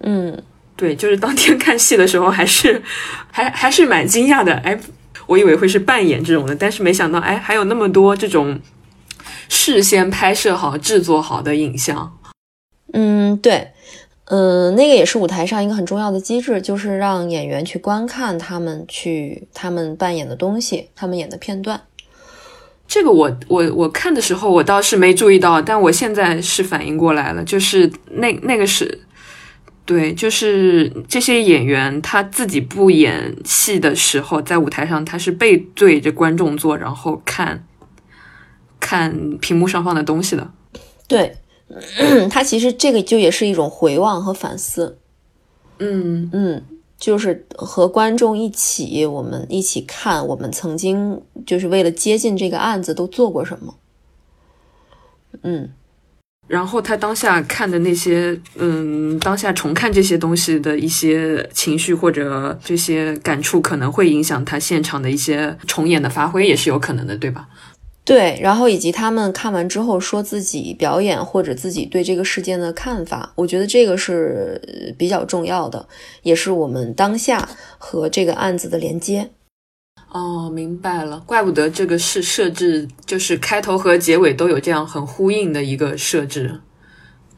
[0.00, 0.42] 嗯，
[0.76, 2.82] 对，就是当天看戏的时候，还是
[3.32, 4.54] 还还是蛮惊讶的。
[4.56, 4.78] 哎，
[5.26, 8.60] 我以为会是扮演这种的，但是没想到，哎，还有那么多这种。
[9.48, 12.18] 事先拍摄好、制作好的影像，
[12.92, 13.68] 嗯，对，
[14.24, 21.80] 嗯，那个也是舞台上一个很重要的机制，就是让演员去观看他们去他们扮演的东西，他们演的片段。
[22.88, 29.00] 这个我我我看的时候，我倒是没注意到，但我现在是反应过来了，就是那那个是，
[29.86, 37.64] 对，就是这些演员他自己不演戏的时候，在舞台上他是背对着观众坐，然后看。
[38.78, 40.48] 看屏幕上放的东西的，
[41.08, 41.38] 对，
[42.30, 44.98] 他其实这个就也是一种回望和反思，
[45.78, 46.28] 嗯。
[46.32, 46.62] 嗯，
[46.96, 53.74] 就是和观众一起，我们一起看我们曾经就是为了接近这个案子都做过什么，
[55.42, 55.72] 嗯，
[56.48, 67.48] 然后他当下看的那些，嗯，当下重看这些东西的一些情绪或者这些感触，可能会影响他现场的一些重演的发挥，也是有可能的，对吧？
[68.04, 75.88] 对，然后以及他们看完之后说自己表演或者自己对这个事件的看法，我觉得这个是比较重要的，
[76.22, 79.30] 也是我们当下和这个案子的连接。
[80.16, 86.60] 哦，明白了，怪不得这个是设置，就是开头和结尾都有这样很呼应的一个设置。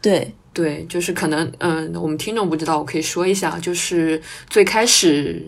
[0.00, 5.44] 对对，就是可能，嗯，我们听众不知道，我可以说一下，就是最开始。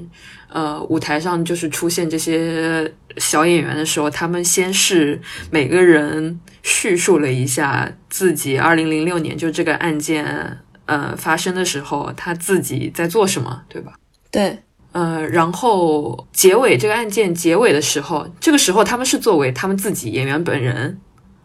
[0.52, 13.92] 呃，舞台上就是出现这些小演员的时候，他们先是每个人叙述了一下自己二零零六年就这个案件呃发生的时候，他自己在做什么，对吧？
[14.32, 14.58] 对，
[14.92, 20.98] 呃，然后结尾这个案件结尾的时候，这个时候他们是作为他们自己演员本人，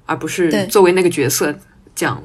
[0.06, 1.56] 而不是作为那个角色
[1.94, 2.22] 讲。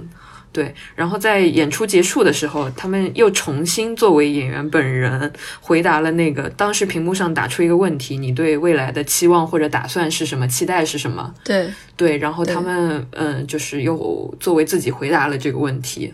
[0.53, 10.49] 对，然后在演出结束的时候，他们又重新作为演员本人回答了那个当时屏幕上打出一个问题：你对未来的期望或者打算是什么？
[10.49, 11.33] 期待是什么？
[11.45, 16.13] 对对，然后他们嗯，就是又作为自己回答了这个问题，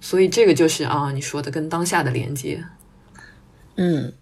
[0.00, 2.62] 所以这个就是啊，你说的跟当下的连接，
[3.76, 4.12] 嗯。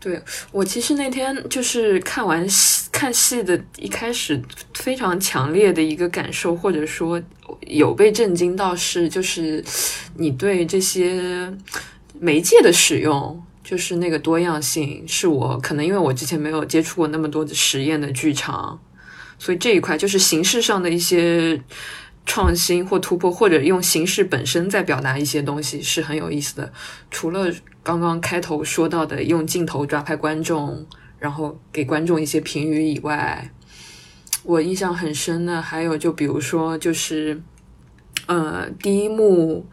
[0.00, 0.22] 对
[0.52, 4.40] 我其实那天就是看完戏看戏的一开始
[4.74, 7.20] 非常强烈的一个感受，或者说
[7.66, 9.62] 有被震惊到是，就是
[10.14, 11.52] 你对这些
[12.20, 18.80] 媒介的使用，就是那个多样性，是我可能因为我之前没有接触过那么多的实验的剧场，
[19.36, 21.60] 所以这一块就是形式上的一些。
[22.28, 26.70] 创新或突破，或者用形式本身在表达一些东西是很有意思的。
[27.10, 27.50] 除了
[27.82, 30.86] 刚刚开头说到的用镜头抓拍观众，
[31.18, 33.50] 然后给观众一些评语以外，
[34.44, 37.40] 我印象很深的还有就比如说就是，
[38.26, 39.66] 呃，第一幕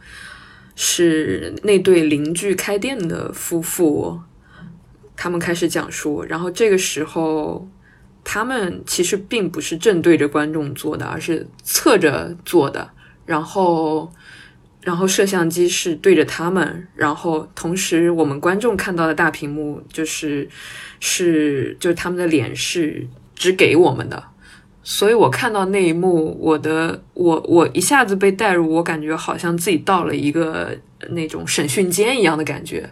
[0.75, 4.21] 是那对邻居开店的夫妇，
[5.17, 7.67] 他们开始讲述，然后这个时候。
[8.25, 12.89] 他们其实并不是正对着观众做的，而是侧着做的。
[13.25, 14.11] 然后，
[14.81, 20.49] 然后摄像机是对着他们，然后同时我们观众看到的大屏幕就是
[20.99, 24.21] 是就是他们的脸是只给我们的。
[24.83, 30.77] 所以我看到那一幕，我的我我一下子被带入，我感觉好像自己到了一个
[31.09, 32.87] 那种审讯间一样的感觉。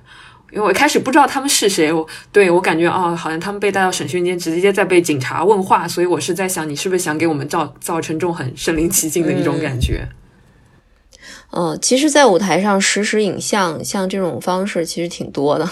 [0.53, 10.07] 因为我一开始不知道他们是谁，我对我感觉哦，好像他们被带到审讯间，直接在被警察问话，所以我是在想，你是不是想给我们造造成这种很身临其境的一种感觉？
[11.55, 15.67] 嗯，其实，在舞台上实时影像像这种方式其实挺多的，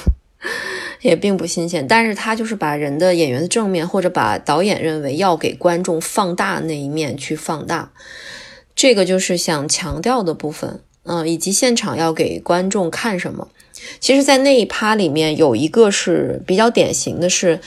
[1.01, 1.87] 也并不新鲜。
[1.87, 7.91] 但是他就是把人的演员的正面，或者把导演认为要给观众放大那一面去放大，
[8.75, 10.81] 这个就是想强调的部分。
[11.03, 13.47] 嗯，以及现场要给观众看什么。
[13.99, 17.59] 其实，在那一趴里面，有一个是比较典型的，是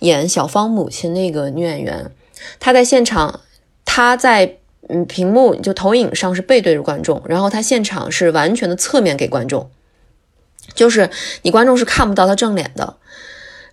[0.00, 2.10] 演小芳母亲那个女演员，
[2.60, 3.40] 她在现场，
[3.84, 4.56] 她在
[4.88, 9.70] 嗯屏幕就投影上是背对着观众，然后她现场是完全的侧面给观众，
[10.74, 11.10] 就是
[11.42, 12.96] 你观众是看不到她正脸的。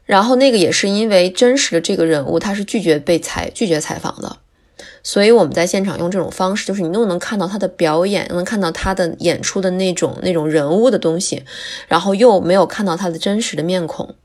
[0.06, 4.38] 然后那个也是因为真实的这个人物，他是拒绝被采拒绝采访的。
[5.04, 11.44] 所以我们在现场用这种方式，就是你又能看到他的表演，又能看到他的演出的那种那种人物的东西，
[11.88, 14.16] 然后又没有看到他的真实的面孔。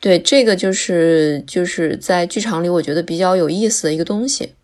[0.00, 4.54] 对，这个就是就是在剧场里我觉得比较有意思的一个东西。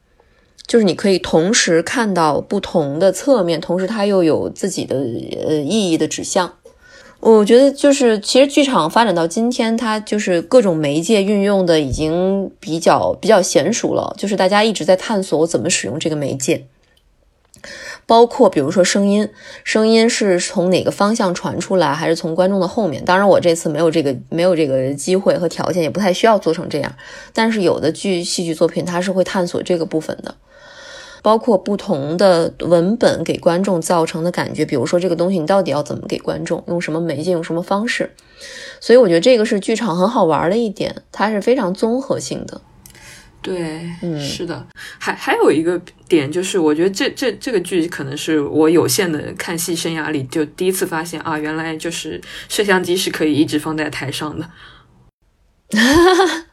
[0.67, 6.55] 就是你可以同时看到不同的侧面，同时它又有自己的呃意义的指向。
[7.25, 16.67] 我觉得就是其实剧场发展到今天，它就是各种媒介运用的已经比较比较娴熟了，就是大家一直在探索我怎么使用这个媒介。
[18.05, 19.27] 包括比如说声音，
[19.65, 23.03] 声音是从哪个方向传出来，还是从观众的后面？
[23.03, 26.95] 当然，我这次没有这个没有这个机会和条件，也不太需要做成这样。
[27.33, 30.35] 但是有的剧戏剧作品，它是会探索这个部分的。
[31.25, 38.11] 包括不同的文本给观众造成的感觉，比如说这个东西你到底要怎么给观众，用什么媒介，用什么方式？
[38.79, 42.61] 所以我觉得这个是剧场很好玩的一点，它是非常综合性的。
[43.41, 44.67] 对，嗯，是的，
[44.99, 52.21] 还还有一个点就是，我觉得这这这个剧可能是我有限的看戏生涯里就第一次发现啊，原来就是
[52.51, 54.51] 摄像机是可以一直放在台上的。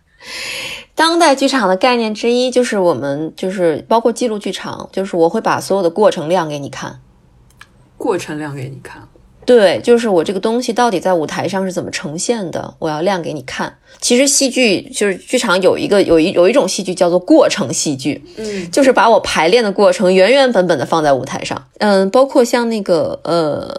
[1.02, 7.00] 当代剧场的概念之一就是我们就是包括记录剧场，就是我会把所有的过程亮给你看，
[7.98, 9.02] 过程亮给你看。
[9.44, 13.78] 对，就是我这个东西到底在舞台上是怎么呈现的，我要亮给你看。
[14.00, 21.66] 其实戏剧就是剧场有一个有一有一种戏剧叫做过程戏剧，嗯，就是把我排练的过程原原本本的放在舞台上。
[21.80, 23.76] 嗯，包括像那个呃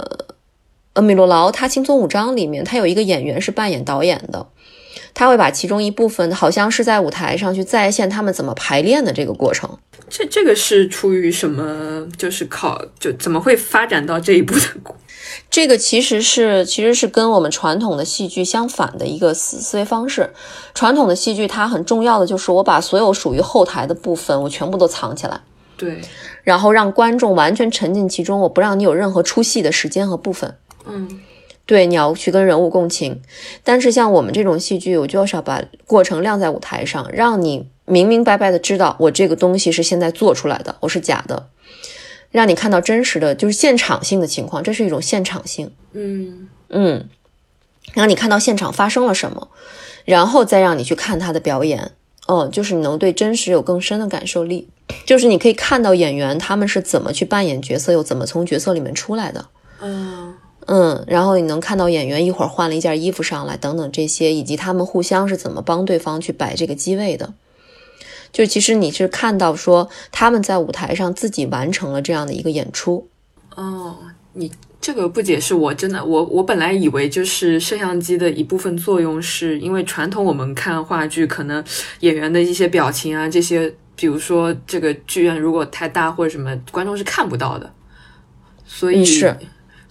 [0.95, 4.49] 呃米洛劳他轻松五章里面，他有一个演员是扮演导演的，
[5.15, 9.79] 他会把其中一部分好像是在舞台上去再现他们怎么排练的这个过程。
[10.09, 12.07] 这这个是出于什么？
[12.19, 14.61] 就是考就怎么会发展到这一步的？
[15.49, 20.31] 这个其实是其实是跟我们传统的戏剧相反的一个思思维方式。
[20.75, 25.41] 传统的戏剧它很重要的就是我把所有属于后台的部分我全部都藏起来，
[25.77, 26.01] 对，
[26.43, 30.55] 然后让观众完全沉浸其中，我不让你有任何出戏的时间和部分。
[30.85, 31.21] 嗯，
[31.65, 33.21] 对，你要去跟人物共情。
[33.63, 41.49] 但是像我们这种戏剧，我就是要把过程晾在舞台上，让你明明白白的知道我这个东西是现在做出来的，我是假的。
[42.31, 45.71] 让你看到真实的就是现场性的情况，这是一种现场性。
[45.93, 47.09] 嗯嗯，
[47.93, 49.49] 让你看到现场发生了什么，
[50.05, 51.93] 然后再让你去看他的表演。
[52.29, 54.69] 嗯，就是你能对真实有更深的感受力，
[55.05, 59.47] 就是你可以看到演员他们是怎么去扮演角色，又怎么从角色里面出来的。
[59.81, 60.32] 嗯
[60.67, 67.35] 嗯，然后你能看到演员一会儿换了一件衣服上来，等等这些，以及他们互相是怎么帮对方去摆这个机位的。
[68.33, 73.07] 就其实你是看到说他们在舞台上自己完成了这样的一个演出，
[73.57, 73.97] 哦，
[74.33, 74.51] 你
[74.81, 81.63] 这个不解释，我真的我我本来以为就是摄像机的一部分作用，是因为传统我们看话剧，可能
[82.01, 87.71] 演员的一些表情啊这些，比如说这个剧院如果太大或者什么，观众是看不到的，
[88.65, 89.37] 所以是，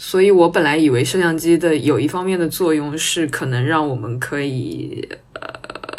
[0.01, 5.41] 所以我本来以为摄像机的有一方面的作用是可能让我们可以呃。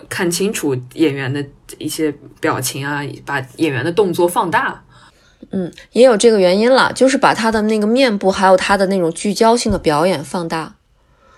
[0.09, 1.43] 看清楚演员的
[1.79, 4.85] 一些表情啊，把演员的动作放大，
[5.53, 10.75] 嗯，也有这个原因了，就是把他的那个面部还有他的那种聚焦性的表演放大。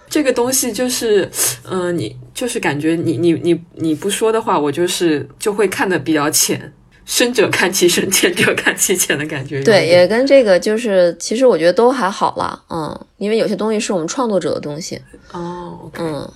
[0.09, 1.31] 这个东西就是，
[1.71, 6.73] 嗯，你就是感觉你你你你不说的话，我就是就会看的比较浅，
[7.07, 9.63] 深者看其深，浅者看其浅的感觉。
[9.63, 15.01] 对，也跟这个就是，其实我觉得都还好啦，嗯，因为有些东西是我们创作者的东西。
[15.33, 16.31] 哦，嗯。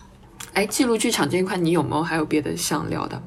[0.55, 3.23] 哎，记录剧场这一块，你有没有还有别的想聊的？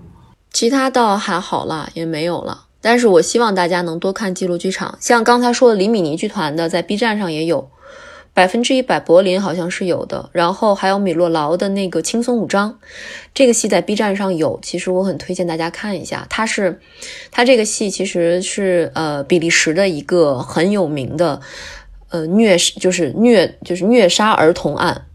[0.52, 2.66] 其他倒还好啦，也没有了。
[2.82, 7.70] 但是我希望大家能多看记录剧场，像刚才说的李米尼剧团的，在 B 站上也有，
[8.34, 10.29] 百分之一百柏林好像是有的。
[10.32, 12.79] 然后还有米洛劳的那个轻松五章，
[13.34, 16.25] 这个戏在 B 站上有，其实我很推荐大家看一下。
[16.29, 16.79] 它是，
[17.32, 21.41] 它这个戏其实是呃比利时的一个很有名的
[22.09, 25.05] 呃虐，就是虐，就是虐杀儿童案。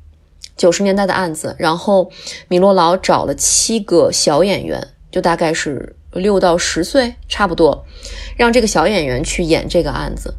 [0.57, 2.11] 九十年代的案子，然后
[2.49, 7.85] 米洛劳找了七个小演员，就大概是六到十岁，差不多，
[8.39, 10.35] 让这个小演员去演这个案子。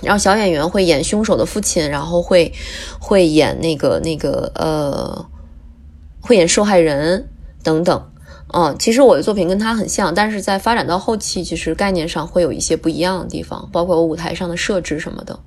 [0.00, 2.52] 然后小演员会演凶手的父亲，然后会
[2.98, 5.26] 会演那个那个呃，
[6.20, 7.28] 会演受害人
[7.62, 8.08] 等等。
[8.54, 15.38] 嗯，其实我的作品跟他很像，但是在发展到后期，其实概念上会有一些不一样的地方，包括我舞台上的设置什么的。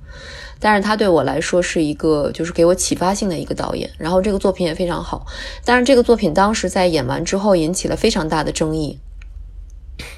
[0.58, 3.88] 但是他对我来说是一个，就是给我启发性的一个导演。
[3.96, 5.24] 然后这个作品也非常好。
[5.64, 8.98] 但是这个作品当时在演完之后引起了非常大的争议，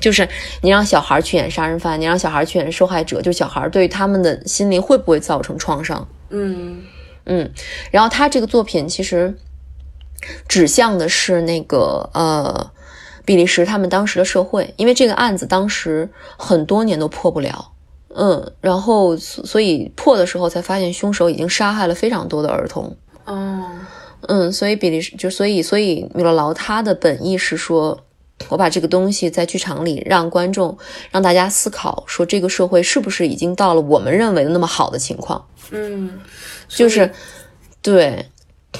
[0.00, 0.28] 就是
[0.62, 6.06] 你让小孩去演杀人犯，你让小孩去演受害者，就小孩对他们的心灵会不会造成创伤？
[6.30, 6.82] 嗯
[7.26, 7.50] 嗯。
[7.90, 9.36] 然后他这个作品其实
[10.48, 12.70] 指向的是那个呃，
[13.24, 17.72] 比利时他们当时的社会，因为这个案子当时很多年都破不了。
[18.14, 22.96] 嗯，然后所以破的时候才发现凶手已经杀害了非常多的儿童。
[23.26, 23.64] 哦，
[24.22, 28.00] 嗯，所以比利时就所以所以米勒劳他的本意是说，
[28.48, 30.78] 我把这个东西在剧场里让观众
[31.10, 35.44] 让大家思考，说这个社会是不是已经到了我们认为的那么好的情况？
[35.70, 36.18] 嗯，
[36.68, 37.12] 就是
[37.82, 38.26] 对，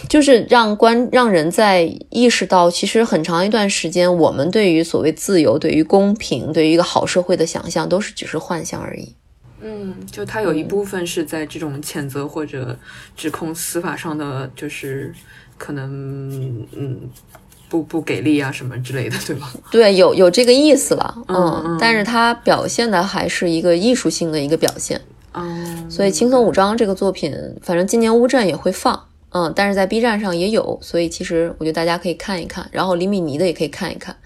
[0.08, 9.14] 就是让观让人在意识到，其实很长一段时间，我们对于所谓自由、对于公平、对于一个好社会的想象，都是只是幻想而已。
[9.60, 12.78] 嗯，就它有一部分是在这种谴责或者
[13.16, 15.12] 指控司法上的，就是
[15.56, 17.10] 可能嗯
[17.68, 19.52] 不不给力啊什么之类的，对吧？
[19.70, 25.00] 对，有有这个意思了，嗯嗯但是它表现的还是一个艺术性的一个表现。
[25.34, 34.16] 嗯，所以《青松五章》这个作品，反正今年乌镇也会放，嗯，但是在 B 站上也有，所以其实我觉得大家可以看一看，然后李米尼的也可以看一看，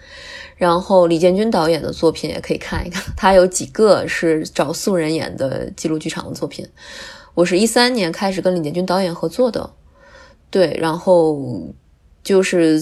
[0.56, 6.66] 然后李建军导演的作品也可以看一看，他有几个是找素人演的记录剧场的作品。
[7.34, 9.68] 我是一三年开始跟李建军导演合作的，
[10.50, 11.68] 对，然后
[12.22, 12.80] 就是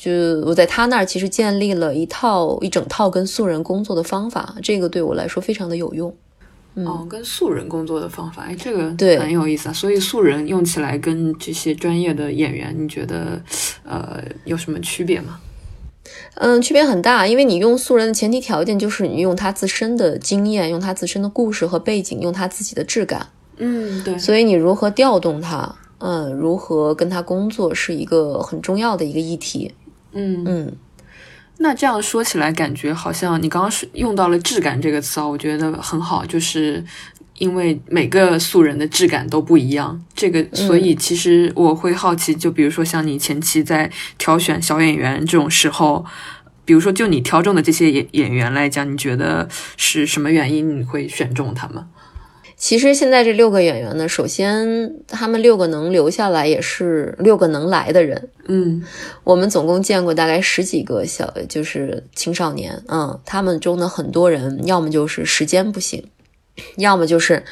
[0.00, 0.12] 就
[0.46, 6.14] 我在他那儿其实建立了一套一整套跟素人工作的方法，这个对我来说非常的有用。
[6.74, 9.72] 哦，跟素人工作的方法，哎，这个对很有意思啊。
[9.72, 13.42] 所以素人用起来跟这些专业的演员，你觉得
[13.82, 15.40] 呃有什么区别吗？
[16.36, 23.26] 嗯，区别很大，因为你用素人的前提条件就是你用他自身的经验，用他自身的故事和背景，用他自己的质感，
[23.56, 29.74] 嗯，对，所以你如何调动他，嗯，如何跟他工作是一个很重要的一个议题。
[30.12, 30.44] 嗯。
[30.46, 30.76] 嗯，
[31.58, 36.84] 那这样说起来，感觉好像你刚刚是用到了“质感”这个词啊，我觉得很好，就是
[37.38, 46.04] 因为每个素人的质感都不一样，这个所以其实我会好奇，就比如说像你前期在挑选小演员这种时候，
[46.64, 51.84] 比如说就你挑中的这些演演员来讲，你觉得是什么原因你会选中他们？
[52.58, 58.28] 其实现在这六个演员呢，首先他们六个能留下来，也是六个能来的人。
[58.48, 58.82] 嗯
[59.22, 66.04] 我们总共见过大概十几个小，就是青少年，嗯，他们中的很多人，要么就是时间不行，
[66.78, 67.44] 要么就是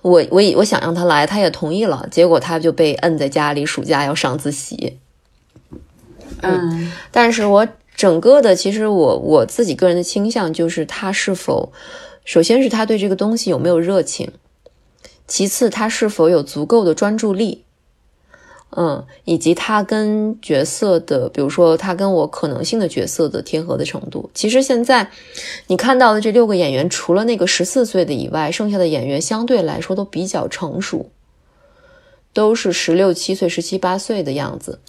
[0.00, 4.98] 我我我想让他来，他也同意了，结果他就被摁在家里，暑假要上自习。
[6.40, 11.72] 嗯但是我整个的，其实我我自己个人的倾向就是他是否，
[12.24, 14.32] 首先是他对这个东西有没有热情，
[15.28, 17.64] 其次他是否有足够的专注力，
[18.70, 24.30] 嗯，以及他跟角色的，比如说他跟我可能性的角色的贴合的程度。
[24.34, 25.10] 其实现在
[25.66, 31.10] 你看到的这六个演员，除了那个十四岁的以外，剩下的演员相对来说都比较成熟，
[32.32, 34.80] 都是十六七岁、十七八岁的样子。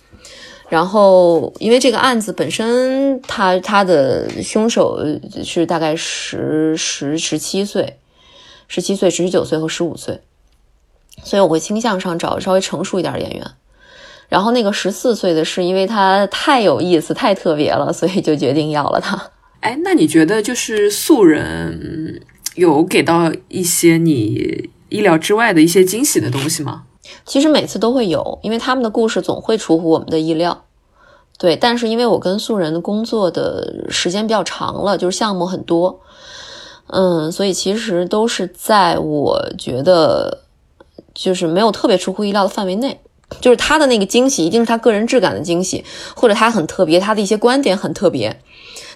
[0.67, 4.99] 然后，因为这个案子本身，他他的凶手
[5.43, 7.97] 是大概十十十七岁、
[8.67, 10.21] 十七岁、十九岁和十五岁，
[11.23, 13.45] 所以我会倾向上找稍微成熟一点的演员。
[14.27, 19.31] 然后那个十四岁的是因为他太有意思、太特别了，所以就决定要了他。
[19.59, 22.21] 哎，那你觉得就是素人
[22.55, 26.85] 有给到一些你意料之外的一些惊喜的东西吗？
[27.25, 30.63] 其实每次都会有，因为他们的故事总会出乎我们的意料。
[31.37, 35.99] 对，但是因为我跟素人工作的时间比较长了，就是项目很多，
[36.87, 40.41] 嗯，所以其实都是在我觉得
[41.13, 43.01] 就是没有特别出乎意料的范围内。
[43.41, 45.83] 就是他的那个惊喜，一定是他个人质感的惊喜，
[46.15, 48.39] 或者他很特别，他的一些观点很特别，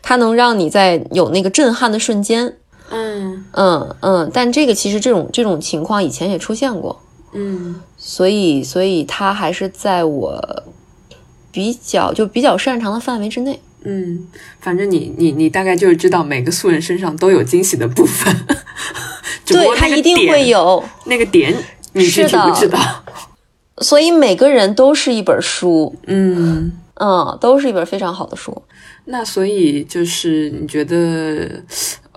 [0.04, 2.58] 他能让你在有那个震撼的瞬间，
[2.92, 4.32] 嗯嗯嗯。
[4.32, 7.02] 但这个其实这种这种情况以前也出现过，
[7.34, 7.82] 嗯
[8.12, 10.64] 所以，所以他还是在我
[11.52, 13.60] 比较就比较擅长的范围之内。
[13.84, 14.28] 嗯，
[14.60, 18.36] 反正你你你大概就是知道每个素人身上都有惊喜的部分，
[19.46, 21.56] 对他一定会有，那个点，
[21.94, 22.80] 你是的不知道？
[23.78, 28.60] 所以每个人都是一本书，嗯，嗯，都是一本非常好的书。
[29.06, 31.64] 那所以就是你觉得，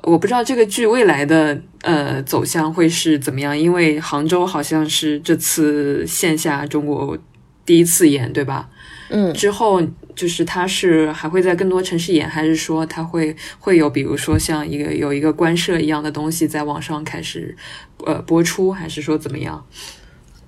[0.02, 7.16] 我不知道这个剧未来的呃走向会是怎么样，因为杭州好像是这次线下中国
[7.64, 8.68] 第一次演，对吧？
[9.10, 9.80] 嗯，之后
[10.16, 17.54] 就是它是还会在更多城市演，还是说它会会有比如说像一个有一个官摄一样的东西在网上开始
[18.06, 19.64] 呃播出，还是说怎么样？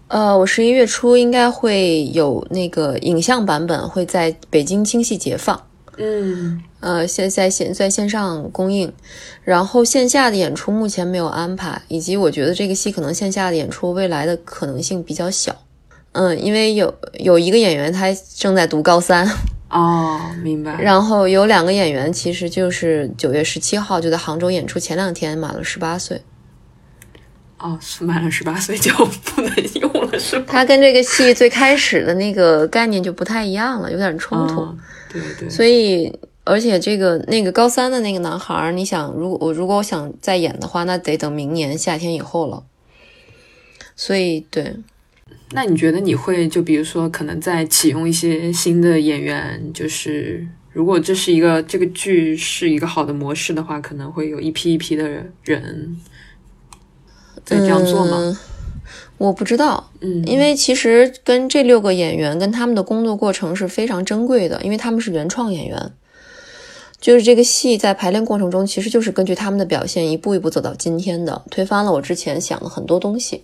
[0.09, 5.61] 呃，我十一月初应该会有那个影像版本会在北京清戏节放，
[5.97, 8.93] 嗯呃，现在线在线上公映，
[9.43, 15.57] 然后线下的演出目前没有安排，以及我觉得这个戏可能线下的演出未来的可能性比较小，
[16.13, 19.27] 嗯，因为有有一个演员他正在读高三，
[19.71, 20.79] 哦，明白。
[20.81, 26.21] 然后有两个演员其实就是九月十七号就在杭州演出，前两天满了十八岁，
[27.59, 28.93] 哦，是满了十八岁就
[29.25, 29.51] 不能
[29.81, 30.45] 用了，是吧？
[30.49, 34.61] 他跟这个戏最开始的那个概念就不太一样了，有点冲突。
[34.61, 34.77] 哦
[35.15, 36.13] 对对，所以，
[36.43, 42.65] 而且这个那个高三的那个男孩儿，你想，如果我如果我想再演的话，那得等明年夏天以后了。
[43.95, 44.77] 所以，对，
[45.53, 55.09] 那你觉得你会就比如说，可能再启用一些新的演员，就是如果这是一个这个剧是一个好的模式的话，可能会有一批一批的
[55.45, 55.97] 人
[57.45, 58.19] 在这样做吗？
[58.19, 58.37] 嗯
[59.19, 65.93] 我不知道，嗯，因为其实跟这六个演员跟他们的工作过程是非常珍贵的，因为他们是原创演员。
[67.01, 73.43] 就是这个戏在排练过程中，其实就是根据他们的表现一步一步走到今天的，推翻了我之前想的很多东西。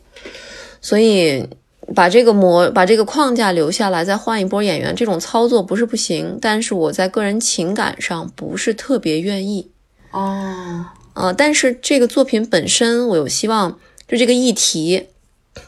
[0.80, 1.46] 所以
[1.94, 9.70] 把这个模把这个框架留下来，再换一波演员，这种操作不是不行，但是我在个人情感上不是特别愿意。
[10.10, 13.78] 哦，呃，但是这个作品本身，我有希望，
[14.08, 15.08] 就这个议题，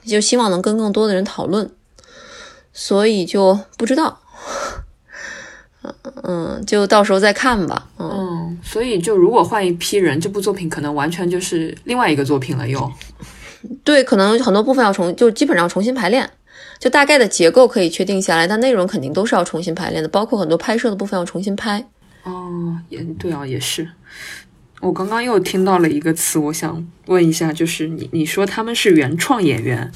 [0.05, 1.71] 就希望能跟更多的人讨论，
[2.73, 4.21] 所以就不知道，
[5.83, 7.89] 嗯嗯，就到时候再看吧。
[7.99, 12.93] 嗯，嗯，所以就如果换一批人，这部作品可能完全就是另外一个作品了又。
[13.85, 16.29] 对，可能很多部分要重，就基本上重新排练，
[16.79, 21.85] 就大概的结构可以确定下来，但内容肯定都是要重新排练的，包括很多拍摄的部分要重新拍。
[22.25, 23.89] 哦，也对啊，也是。
[24.83, 29.93] 我刚刚又听到了一个词，我想问一下，就是你你说他们是原创演员，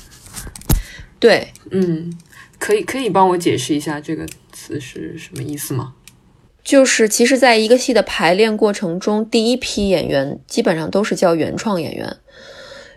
[1.18, 2.16] 对，嗯，
[2.60, 5.94] 可以可以帮我解释一下这个词是什么意思吗？
[6.62, 12.16] 就是其实，在一个戏的排练过程中，第一批演员基本上都是叫原创演员。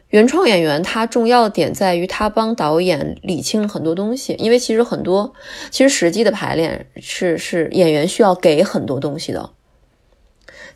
[0.10, 5.34] 原创演员他重要的点在于他帮导演理清了很多东西，因为其实很多，
[5.72, 9.52] 其实实际的排练是是演员需要给很多东西的。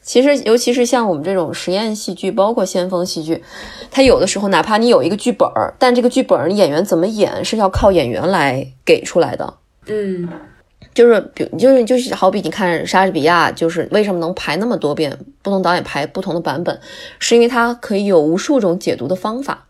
[0.03, 3.41] 其实，尤其是像我们这种实验戏剧，包括先锋戏剧，
[3.89, 9.53] 它有的时候哪怕你有一个剧本儿，但这个剧本儿演员怎么演是要靠演员来给出来的。
[9.87, 10.29] 嗯
[10.93, 16.79] 就是比如就是就是好比你看莎士比亚，就是为什么能排那么多遍，不同导演排不同的版本，
[17.17, 19.65] 是因为它可以有无数种解读的方法。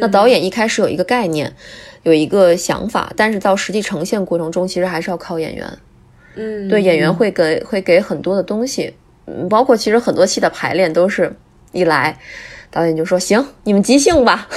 [0.00, 1.54] 那导演一开始有一个概念，
[2.02, 5.78] 有一个想法，但是到实际呈现过程中，其实还是要靠演员。
[6.34, 8.92] 嗯，对，演员会给会给很多的东西，
[9.48, 11.36] 包括其实很多戏的排练都是
[11.72, 12.18] 一来，
[12.70, 14.48] 导演就说行，你们即兴吧，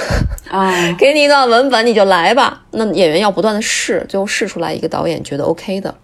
[0.48, 2.64] 啊， 给你一段文本，你就来吧。
[2.72, 5.94] 那演员要不断的试，最后试出来一个导演觉得 OK 的。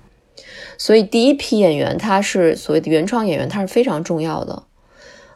[0.78, 4.62] 所以第一批演员他是所谓的原创演员，他是非常重要的。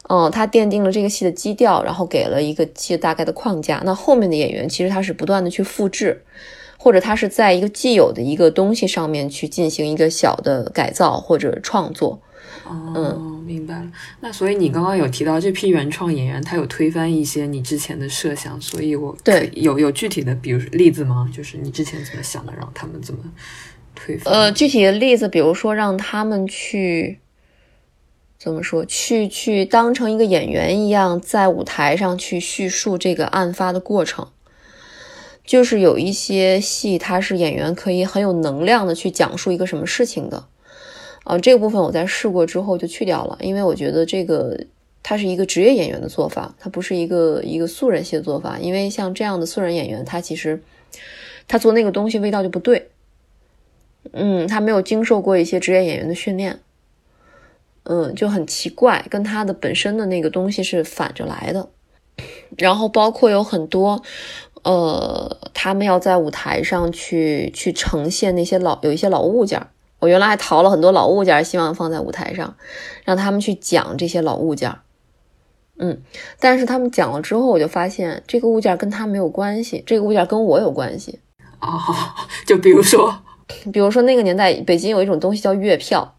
[0.09, 3.81] 嗯，他奠定了这个戏的基调，然后给了一个戏大概的框架。
[3.85, 6.21] 那后面的演员其实他是不断的去复制，
[6.77, 12.19] 或者他是在一个既有的一个东西上面去进行一个小的改造或者创作。
[12.63, 13.91] 哦，明白了。
[14.19, 21.29] 那所以你刚刚有提到这批原创演员，他有推翻一些你之前的设想，所以我对有有具体的比如例子吗？
[21.33, 23.19] 就是你之前怎么想的，让他们怎么
[23.95, 24.33] 推翻？
[24.33, 27.19] 呃，具体的例子，比如说让他们去
[28.37, 34.27] 怎么说，去去当成一个演员一样，在舞台上去叙述这个案发的过程。
[35.43, 40.45] 就是有一些戏，它是演员可以很有能量的去讲述一个什么事情的。
[41.23, 44.59] 呃，这个部分我在试过之后就去掉了，因为我觉得这个
[45.03, 48.57] 它是一个职业演员的做法，它不是一个一个素人戏的做法。
[48.59, 50.61] 因为像这样的素人演员，他其实
[51.47, 52.89] 他做那个东西味道就不对。
[54.13, 56.59] 嗯，他没有经受过一些职业演员的训练，
[57.83, 61.69] 嗯，就很奇怪，跟他的本身的那个东西是反着来的。
[62.57, 64.01] 然后包括有很多，
[64.63, 69.61] 呃，他们要在舞台上去去呈现那些老有一些老物件。
[70.01, 72.55] 我原来还淘了很多老物件儿，希望放在舞台上，
[73.05, 74.79] 让他们去讲这些老物件儿。
[75.77, 76.01] 嗯，
[76.39, 81.19] 但是他们讲了之后，我就发现这个物件儿跟他没有关系，这个物件儿跟我有关系。
[81.59, 81.79] 哦，
[82.45, 83.15] 就比如说，
[83.71, 86.15] 比如说那个年代，北京有一种东西叫月票，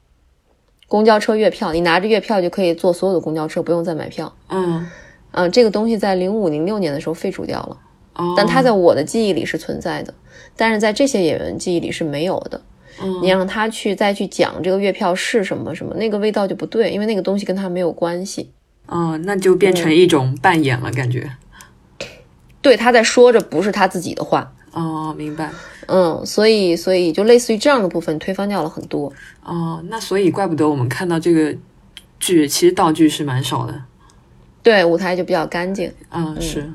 [0.88, 4.32] 公交车月票，你拿着月票就可以坐所有的公交车，不用再买票。
[4.48, 4.88] 嗯，
[5.32, 7.76] 嗯，这个东西在零五零六年的时候废除掉了，
[8.14, 10.14] 哦，但它在我的记忆里是存在的，
[10.56, 12.60] 但是在这些演员记忆里是没有的。
[13.22, 18.50] 你让他去再去讲这个月票是什么什么，那个味道就不对，因为那个东西跟他没有关系。
[18.86, 21.30] 哦，那就变成一种扮演了，感觉。
[22.60, 24.52] 对，他在说着不是他自己的话。
[24.72, 25.50] 哦，明白。
[25.86, 29.12] 嗯，所以所以就类似于这样的部分推翻掉了很多。
[29.42, 31.54] 哦，那所以怪不得我们看到这个
[32.20, 33.82] 剧，其实道具是蛮少的。
[34.62, 35.92] 对，舞台就比较干净。
[36.10, 36.70] 嗯，是。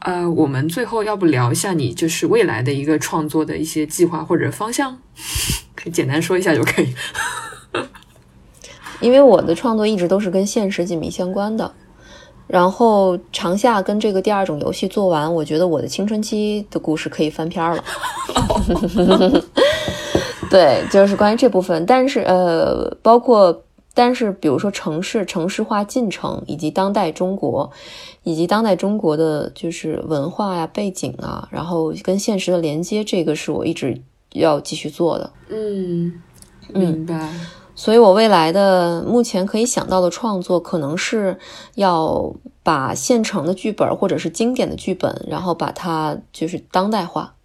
[0.00, 4.98] 呃，我们最后要不聊一下你就是未来的一个创作的一些计划或者方向，
[5.74, 6.94] 可以简单说一下就可以。
[9.00, 11.70] 因为我的创作一直都是跟现实紧密相关的，
[12.46, 17.84] 然后长夏跟这个第二种游戏做完，我觉得我的青春期的故事可以翻篇了。
[20.48, 27.70] 对，就是关于这部分，但是呃，包括但是比如说城市城市化进程，以及当代中国，
[28.26, 35.32] 以及当代中国的就是文化呀、背景啊，然后跟现实的连接，这个是我一直要继续做的。
[35.48, 36.20] 嗯，
[36.74, 37.32] 明白。
[37.76, 41.38] 所以我未来的目前可以想到的创作，可能是
[41.76, 42.34] 要
[42.64, 47.36] 把现成的剧本或者是经典的剧本，然后把它就是当代化，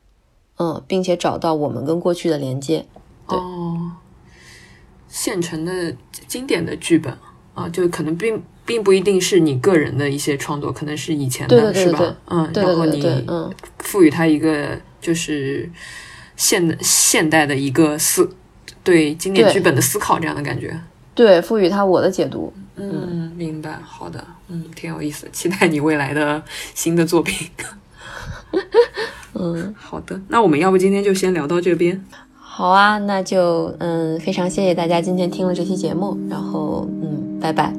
[0.57, 2.87] 嗯，并且找到我们跟过去的连接。
[3.27, 3.91] 哦，
[5.07, 5.95] 现成的
[6.27, 7.15] 经典的剧本
[7.53, 12.15] 啊，就可能并并不一定是你个人的一些创作，可能是以前的，是吧？
[12.27, 15.69] 嗯，然后你嗯赋予它一个就是
[16.35, 18.29] 现现代的一个思。
[18.83, 20.75] 对经典剧本的思考，这样的感觉，
[21.13, 26.41] 对，赋予它我的解读，嗯，明白，好的，嗯，挺有意思，期待你未来的
[26.73, 27.47] 新的作品。
[29.37, 32.03] 嗯，好的，那我们要不今天就先聊到这边？
[32.39, 37.71] 好啊，那就嗯，非常谢谢大家今天听了这期节目，然后嗯，拜拜，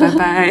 [0.00, 0.50] 拜拜。